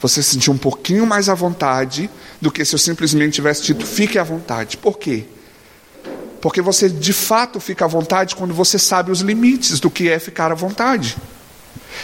[0.06, 3.86] você se sentir um pouquinho mais à vontade do que se eu simplesmente tivesse dito
[3.86, 4.76] fique à vontade.
[4.76, 5.24] Por quê?
[6.42, 10.18] Porque você de fato fica à vontade quando você sabe os limites do que é
[10.18, 11.16] ficar à vontade.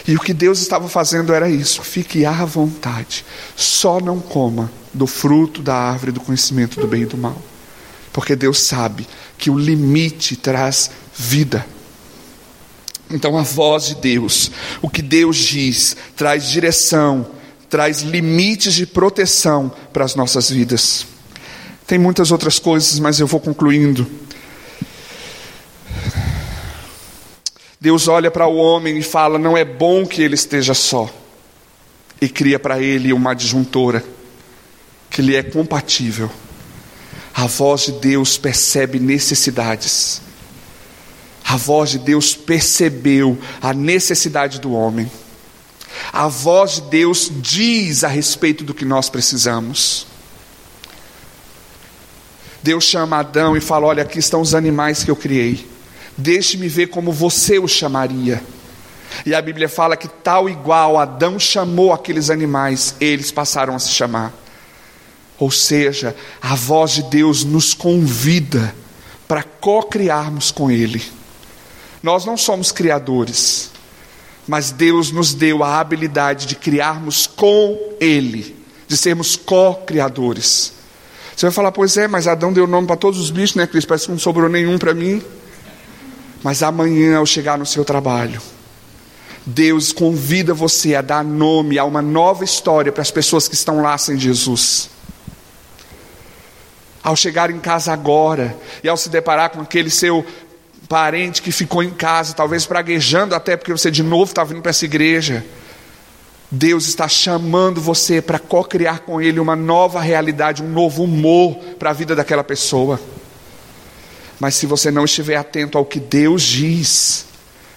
[0.08, 3.22] E o que Deus estava fazendo era isso: fique à vontade,
[3.54, 7.36] só não coma do fruto da árvore do conhecimento do bem e do mal.
[8.14, 11.66] Porque Deus sabe que o limite traz vida.
[13.10, 17.26] Então, a voz de Deus, o que Deus diz, traz direção,
[17.70, 21.06] traz limites de proteção para as nossas vidas.
[21.86, 24.06] Tem muitas outras coisas, mas eu vou concluindo.
[27.80, 31.08] Deus olha para o homem e fala: não é bom que ele esteja só.
[32.20, 34.04] E cria para ele uma adjuntora
[35.08, 36.30] que lhe é compatível.
[37.32, 40.20] A voz de Deus percebe necessidades.
[41.42, 45.10] A voz de Deus percebeu a necessidade do homem.
[46.12, 50.06] A voz de Deus diz a respeito do que nós precisamos.
[52.62, 55.68] Deus chama Adão e fala: Olha, aqui estão os animais que eu criei.
[56.16, 58.42] Deixe-me ver como você os chamaria.
[59.24, 63.90] E a Bíblia fala que tal igual Adão chamou aqueles animais, eles passaram a se
[63.90, 64.32] chamar.
[65.38, 68.74] Ou seja, a voz de Deus nos convida
[69.26, 71.02] para co-criarmos com Ele.
[72.02, 73.69] Nós não somos criadores,
[74.46, 78.56] mas Deus nos deu a habilidade de criarmos com Ele,
[78.88, 80.72] de sermos co-criadores.
[81.36, 83.84] Você vai falar, pois é, mas Adão deu nome para todos os bichos, né, Cris?
[83.84, 85.22] Parece que não sobrou nenhum para mim.
[86.42, 88.40] Mas amanhã, ao chegar no seu trabalho,
[89.44, 93.80] Deus convida você a dar nome a uma nova história para as pessoas que estão
[93.80, 94.90] lá sem Jesus.
[97.02, 100.24] Ao chegar em casa agora e ao se deparar com aquele seu
[100.90, 104.70] parente que ficou em casa, talvez praguejando até porque você de novo está vindo para
[104.70, 105.46] essa igreja.
[106.50, 111.90] Deus está chamando você para co-criar com Ele uma nova realidade, um novo humor para
[111.90, 113.00] a vida daquela pessoa.
[114.40, 117.24] Mas se você não estiver atento ao que Deus diz,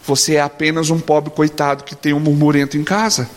[0.03, 3.29] você é apenas um pobre coitado que tem um murmurento em casa.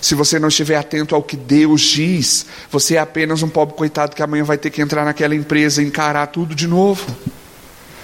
[0.00, 4.16] Se você não estiver atento ao que Deus diz, você é apenas um pobre coitado
[4.16, 7.04] que amanhã vai ter que entrar naquela empresa e encarar tudo de novo.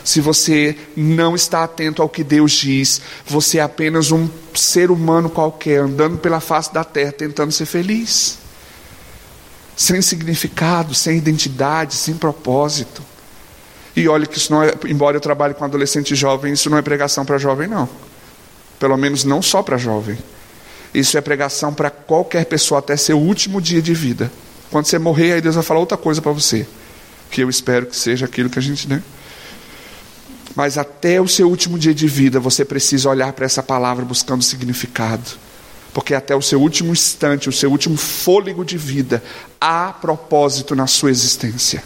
[0.05, 5.30] Se você não está atento ao que Deus diz, você é apenas um ser humano
[5.30, 8.38] qualquer, andando pela face da terra, tentando ser feliz.
[9.74, 13.02] Sem significado, sem identidade, sem propósito.
[13.96, 16.82] E olha que isso não é, embora eu trabalhe com adolescente jovem, isso não é
[16.82, 17.88] pregação para jovem, não.
[18.78, 20.18] Pelo menos não só para jovem.
[20.92, 24.30] Isso é pregação para qualquer pessoa até seu último dia de vida.
[24.70, 26.66] Quando você morrer, aí Deus vai falar outra coisa para você.
[27.30, 29.02] Que eu espero que seja aquilo que a gente, né?
[30.55, 34.42] Mas até o seu último dia de vida, você precisa olhar para essa palavra buscando
[34.42, 35.30] significado.
[35.92, 39.22] Porque até o seu último instante, o seu último fôlego de vida,
[39.61, 41.82] há propósito na sua existência.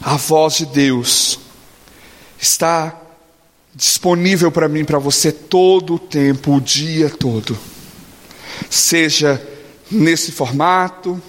[0.00, 1.38] A voz de Deus
[2.38, 3.00] está
[3.74, 7.56] disponível para mim, para você todo o tempo, o dia todo.
[8.68, 9.40] Seja
[9.92, 11.20] nesse formato,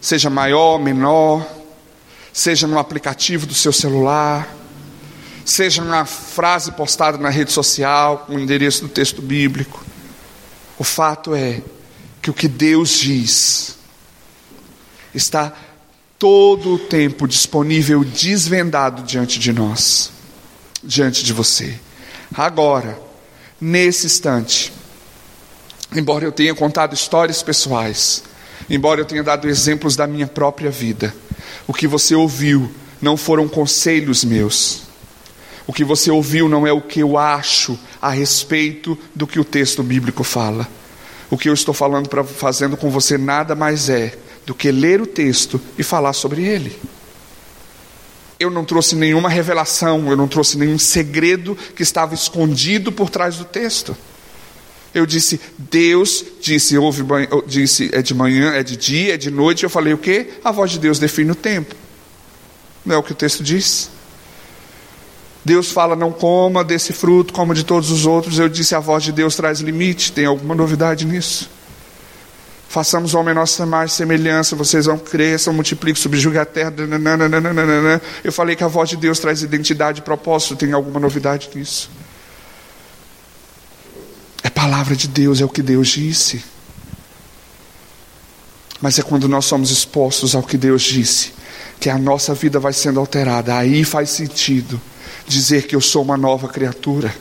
[0.00, 1.46] seja maior, menor,
[2.32, 4.54] seja no aplicativo do seu celular,
[5.44, 9.84] seja na frase postada na rede social com o endereço do texto bíblico.
[10.78, 11.60] O fato é
[12.22, 13.76] que o que Deus diz
[15.12, 15.52] está
[16.18, 20.12] todo o tempo disponível, desvendado diante de nós,
[20.82, 21.78] diante de você.
[22.34, 23.00] Agora,
[23.60, 24.72] nesse instante,
[25.94, 28.22] embora eu tenha contado histórias pessoais,
[28.68, 31.14] embora eu tenha dado exemplos da minha própria vida,
[31.66, 32.70] o que você ouviu
[33.00, 34.82] não foram conselhos meus.
[35.66, 39.44] O que você ouviu não é o que eu acho a respeito do que o
[39.44, 40.66] texto bíblico fala.
[41.30, 44.16] O que eu estou falando para fazendo com você nada mais é
[44.46, 46.74] do que ler o texto e falar sobre ele.
[48.40, 53.36] Eu não trouxe nenhuma revelação, eu não trouxe nenhum segredo que estava escondido por trás
[53.36, 53.94] do texto.
[54.94, 57.04] Eu disse, Deus disse, ouve,
[57.46, 59.64] disse, é de manhã, é de dia, é de noite.
[59.64, 60.28] Eu falei o quê?
[60.42, 61.74] A voz de Deus define o tempo.
[62.84, 63.90] Não é o que o texto diz?
[65.44, 68.38] Deus fala, não coma desse fruto, como de todos os outros.
[68.38, 70.12] Eu disse, a voz de Deus traz limite.
[70.12, 71.50] Tem alguma novidade nisso?
[72.68, 76.70] Façamos homem nossa mais semelhança, vocês vão cresçam, multipliquem, subjuguem a terra.
[76.70, 78.02] Nananana.
[78.22, 80.54] Eu falei que a voz de Deus traz identidade e propósito.
[80.56, 81.90] Tem alguma novidade nisso?
[84.42, 86.44] É palavra de Deus, é o que Deus disse.
[88.80, 91.32] Mas é quando nós somos expostos ao que Deus disse,
[91.80, 93.56] que a nossa vida vai sendo alterada.
[93.56, 94.80] Aí faz sentido
[95.26, 97.14] dizer que eu sou uma nova criatura.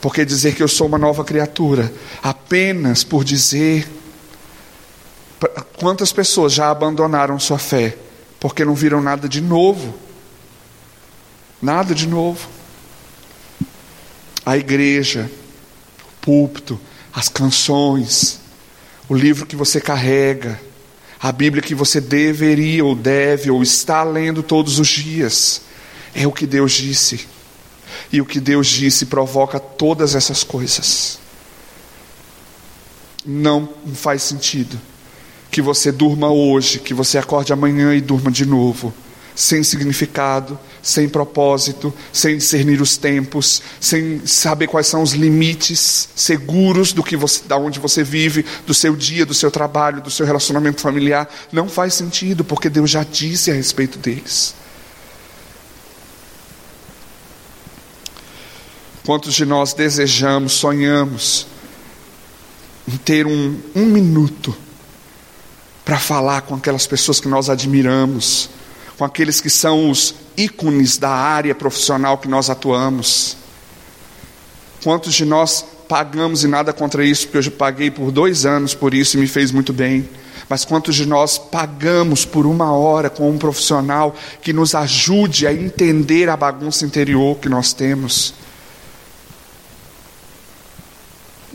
[0.00, 3.88] Porque dizer que eu sou uma nova criatura, apenas por dizer
[5.76, 7.96] Quantas pessoas já abandonaram sua fé
[8.38, 9.94] porque não viram nada de novo?
[11.60, 12.48] Nada de novo.
[14.44, 15.30] A igreja,
[16.24, 16.80] púlpito,
[17.12, 18.40] as canções,
[19.08, 20.58] o livro que você carrega,
[21.20, 25.60] a Bíblia que você deveria ou deve ou está lendo todos os dias,
[26.14, 27.28] é o que Deus disse.
[28.10, 31.18] E o que Deus disse provoca todas essas coisas.
[33.24, 34.80] Não faz sentido
[35.50, 38.92] que você durma hoje, que você acorde amanhã e durma de novo,
[39.34, 46.92] sem significado, sem propósito, sem discernir os tempos, sem saber quais são os limites seguros
[46.92, 50.24] do que você, da onde você vive, do seu dia, do seu trabalho, do seu
[50.24, 54.54] relacionamento familiar, não faz sentido, porque Deus já disse a respeito deles.
[59.04, 61.46] Quantos de nós desejamos, sonhamos
[62.86, 64.56] em ter um, um minuto
[65.84, 68.48] para falar com aquelas pessoas que nós admiramos,
[68.96, 73.36] com aqueles que são os ícones da área profissional que nós atuamos.
[74.82, 78.74] Quantos de nós pagamos e nada contra isso, porque eu já paguei por dois anos
[78.74, 80.08] por isso e me fez muito bem.
[80.48, 85.52] Mas quantos de nós pagamos por uma hora com um profissional que nos ajude a
[85.52, 88.34] entender a bagunça interior que nós temos?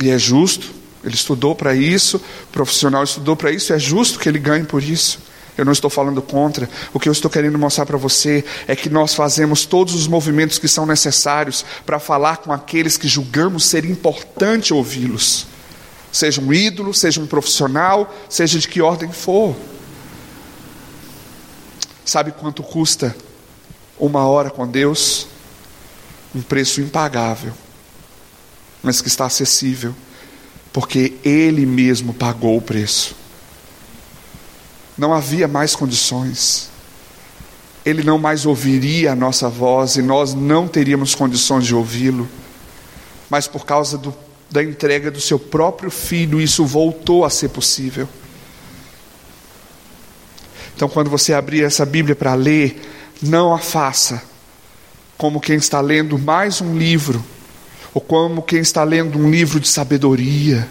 [0.02, 4.28] E é justo ele estudou para isso, o profissional estudou para isso, é justo que
[4.28, 5.20] ele ganhe por isso.
[5.60, 6.70] Eu não estou falando contra.
[6.94, 10.58] O que eu estou querendo mostrar para você é que nós fazemos todos os movimentos
[10.58, 15.48] que são necessários para falar com aqueles que julgamos ser importante ouvi-los.
[16.14, 19.54] Seja um ídolo, seja um profissional, seja de que ordem for.
[22.06, 23.14] Sabe quanto custa
[24.00, 25.28] uma hora com Deus?
[26.34, 27.52] Um preço impagável,
[28.82, 29.94] mas que está acessível
[30.72, 33.19] porque Ele mesmo pagou o preço.
[35.00, 36.70] Não havia mais condições.
[37.86, 42.28] Ele não mais ouviria a nossa voz e nós não teríamos condições de ouvi-lo.
[43.30, 44.14] Mas por causa do,
[44.52, 48.10] da entrega do seu próprio filho, isso voltou a ser possível.
[50.76, 52.82] Então, quando você abrir essa Bíblia para ler,
[53.22, 54.22] não a faça
[55.18, 57.24] como quem está lendo mais um livro
[57.94, 60.68] ou como quem está lendo um livro de sabedoria,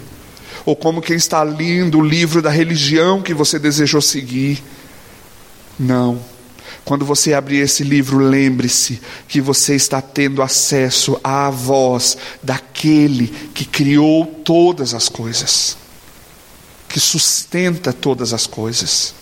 [0.65, 4.63] ou como quem está lendo o livro da religião que você desejou seguir.
[5.79, 6.21] Não.
[6.85, 13.67] Quando você abrir esse livro, lembre-se que você está tendo acesso à voz daquele que
[13.67, 15.77] criou todas as coisas,
[16.89, 19.15] que sustenta todas as coisas.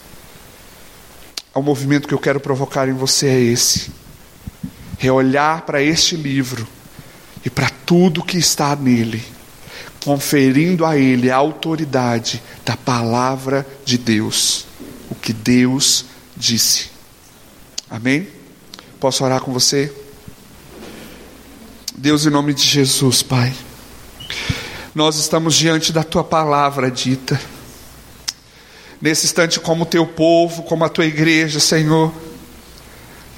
[1.53, 3.91] O movimento que eu quero provocar em você é esse:
[5.01, 6.67] é olhar para este livro
[7.45, 9.25] e para tudo que está nele,
[10.07, 14.65] conferindo a ele a autoridade da palavra de Deus,
[15.11, 16.05] o que Deus
[16.37, 16.91] disse.
[17.91, 18.29] Amém?
[19.01, 19.93] Posso orar com você?
[21.99, 23.53] Deus, em nome de Jesus, Pai,
[24.95, 27.41] nós estamos diante da tua palavra dita.
[29.01, 32.15] Nesse instante, como teu povo, como a tua igreja, Senhor,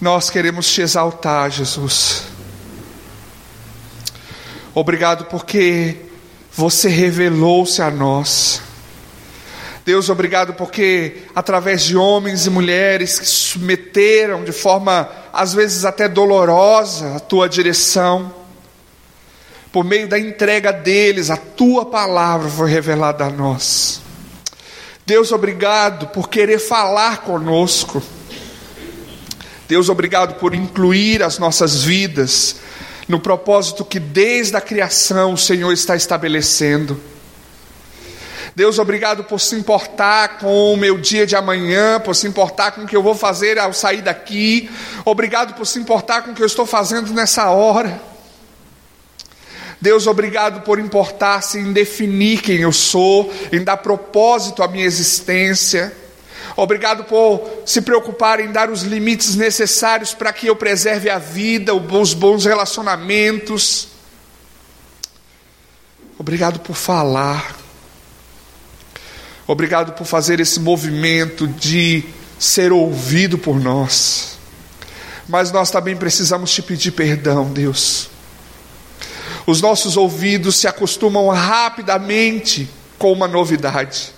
[0.02, 2.24] nós queremos te exaltar, Jesus.
[4.74, 6.07] Obrigado porque
[6.58, 8.60] você revelou-se a nós.
[9.86, 16.08] Deus, obrigado porque através de homens e mulheres que submeteram de forma às vezes até
[16.08, 18.34] dolorosa a tua direção,
[19.70, 24.00] por meio da entrega deles, a tua palavra foi revelada a nós.
[25.06, 28.02] Deus, obrigado por querer falar conosco.
[29.68, 32.56] Deus, obrigado por incluir as nossas vidas
[33.08, 37.00] no propósito que desde a criação o Senhor está estabelecendo.
[38.54, 42.82] Deus, obrigado por se importar com o meu dia de amanhã, por se importar com
[42.82, 44.68] o que eu vou fazer ao sair daqui.
[45.04, 48.02] Obrigado por se importar com o que eu estou fazendo nessa hora.
[49.80, 55.96] Deus, obrigado por importar-se em definir quem eu sou, em dar propósito à minha existência.
[56.60, 61.72] Obrigado por se preocupar em dar os limites necessários para que eu preserve a vida,
[61.72, 63.86] os bons relacionamentos.
[66.18, 67.54] Obrigado por falar.
[69.46, 72.02] Obrigado por fazer esse movimento de
[72.40, 74.36] ser ouvido por nós.
[75.28, 78.10] Mas nós também precisamos te pedir perdão, Deus.
[79.46, 84.17] Os nossos ouvidos se acostumam rapidamente com uma novidade.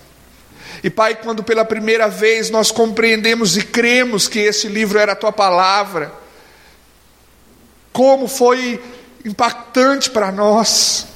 [0.83, 5.17] E Pai, quando pela primeira vez nós compreendemos e cremos que esse livro era a
[5.17, 6.13] tua palavra,
[7.93, 8.81] como foi
[9.25, 11.07] impactante para nós.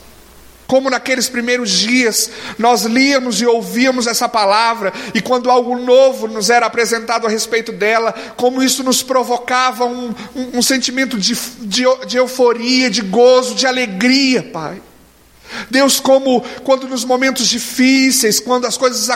[0.67, 6.49] Como naqueles primeiros dias nós líamos e ouvíamos essa palavra, e quando algo novo nos
[6.49, 11.85] era apresentado a respeito dela, como isso nos provocava um, um, um sentimento de, de,
[12.07, 14.81] de euforia, de gozo, de alegria, Pai.
[15.71, 19.09] Deus, como quando nos momentos difíceis, quando as coisas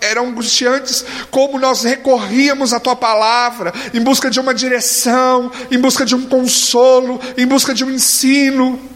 [0.00, 6.04] eram angustiantes, como nós recorríamos à tua palavra, em busca de uma direção, em busca
[6.04, 8.94] de um consolo, em busca de um ensino.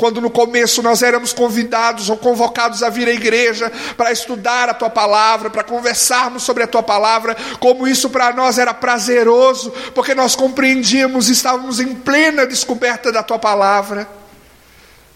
[0.00, 4.72] Quando no começo nós éramos convidados ou convocados a vir à igreja para estudar a
[4.72, 10.14] tua palavra, para conversarmos sobre a tua palavra, como isso para nós era prazeroso, porque
[10.14, 14.19] nós compreendíamos e estávamos em plena descoberta da tua palavra.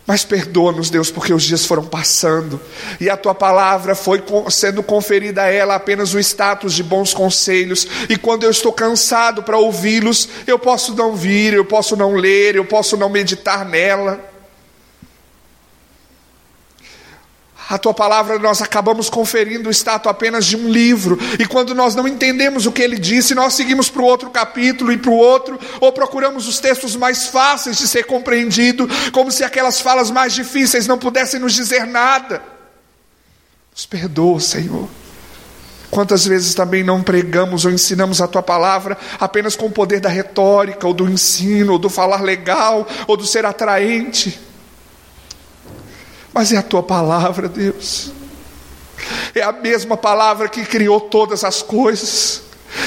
[0.06, 2.60] Mas perdoa-nos, Deus, porque os dias foram passando
[3.00, 7.86] e a tua palavra foi sendo conferida a ela apenas o status de bons conselhos.
[8.08, 12.54] E quando eu estou cansado para ouvi-los, eu posso não vir, eu posso não ler,
[12.54, 14.33] eu posso não meditar nela.
[17.68, 21.94] A tua palavra nós acabamos conferindo o status apenas de um livro, e quando nós
[21.94, 25.16] não entendemos o que ele disse, nós seguimos para o outro capítulo e para o
[25.16, 30.34] outro, ou procuramos os textos mais fáceis de ser compreendido, como se aquelas falas mais
[30.34, 32.42] difíceis não pudessem nos dizer nada.
[33.72, 34.88] Nos perdoa, Senhor.
[35.90, 40.08] Quantas vezes também não pregamos ou ensinamos a tua palavra apenas com o poder da
[40.08, 44.38] retórica, ou do ensino, ou do falar legal, ou do ser atraente
[46.34, 48.10] mas é a tua palavra, Deus.
[49.34, 52.42] É a mesma palavra que criou todas as coisas.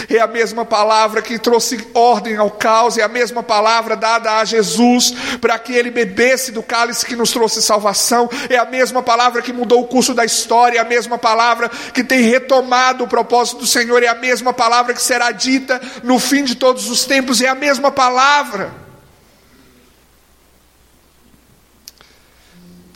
[0.10, 4.44] É a mesma palavra que trouxe ordem ao caos, é a mesma palavra dada a
[4.44, 9.42] Jesus para que ele bebesse do cálice que nos trouxe salvação, é a mesma palavra
[9.42, 13.60] que mudou o curso da história, é a mesma palavra que tem retomado o propósito
[13.60, 17.42] do Senhor, é a mesma palavra que será dita no fim de todos os tempos,
[17.42, 18.87] é a mesma palavra.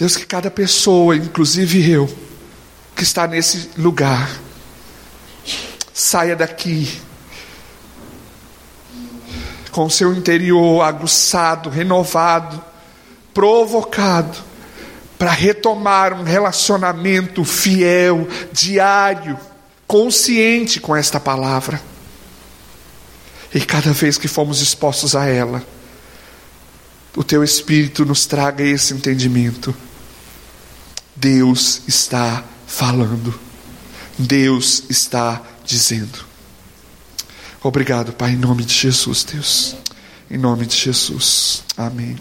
[0.01, 2.11] Deus, que cada pessoa, inclusive eu,
[2.95, 4.35] que está nesse lugar,
[5.93, 6.99] saia daqui
[9.69, 12.59] com o seu interior aguçado, renovado,
[13.31, 14.35] provocado,
[15.19, 19.37] para retomar um relacionamento fiel, diário,
[19.85, 21.79] consciente com esta palavra.
[23.53, 25.63] E cada vez que fomos expostos a ela,
[27.15, 29.75] o teu Espírito nos traga esse entendimento.
[31.15, 33.37] Deus está falando,
[34.17, 36.25] Deus está dizendo.
[37.63, 39.75] Obrigado, Pai, em nome de Jesus, Deus.
[40.29, 41.63] Em nome de Jesus.
[41.77, 42.17] Amém.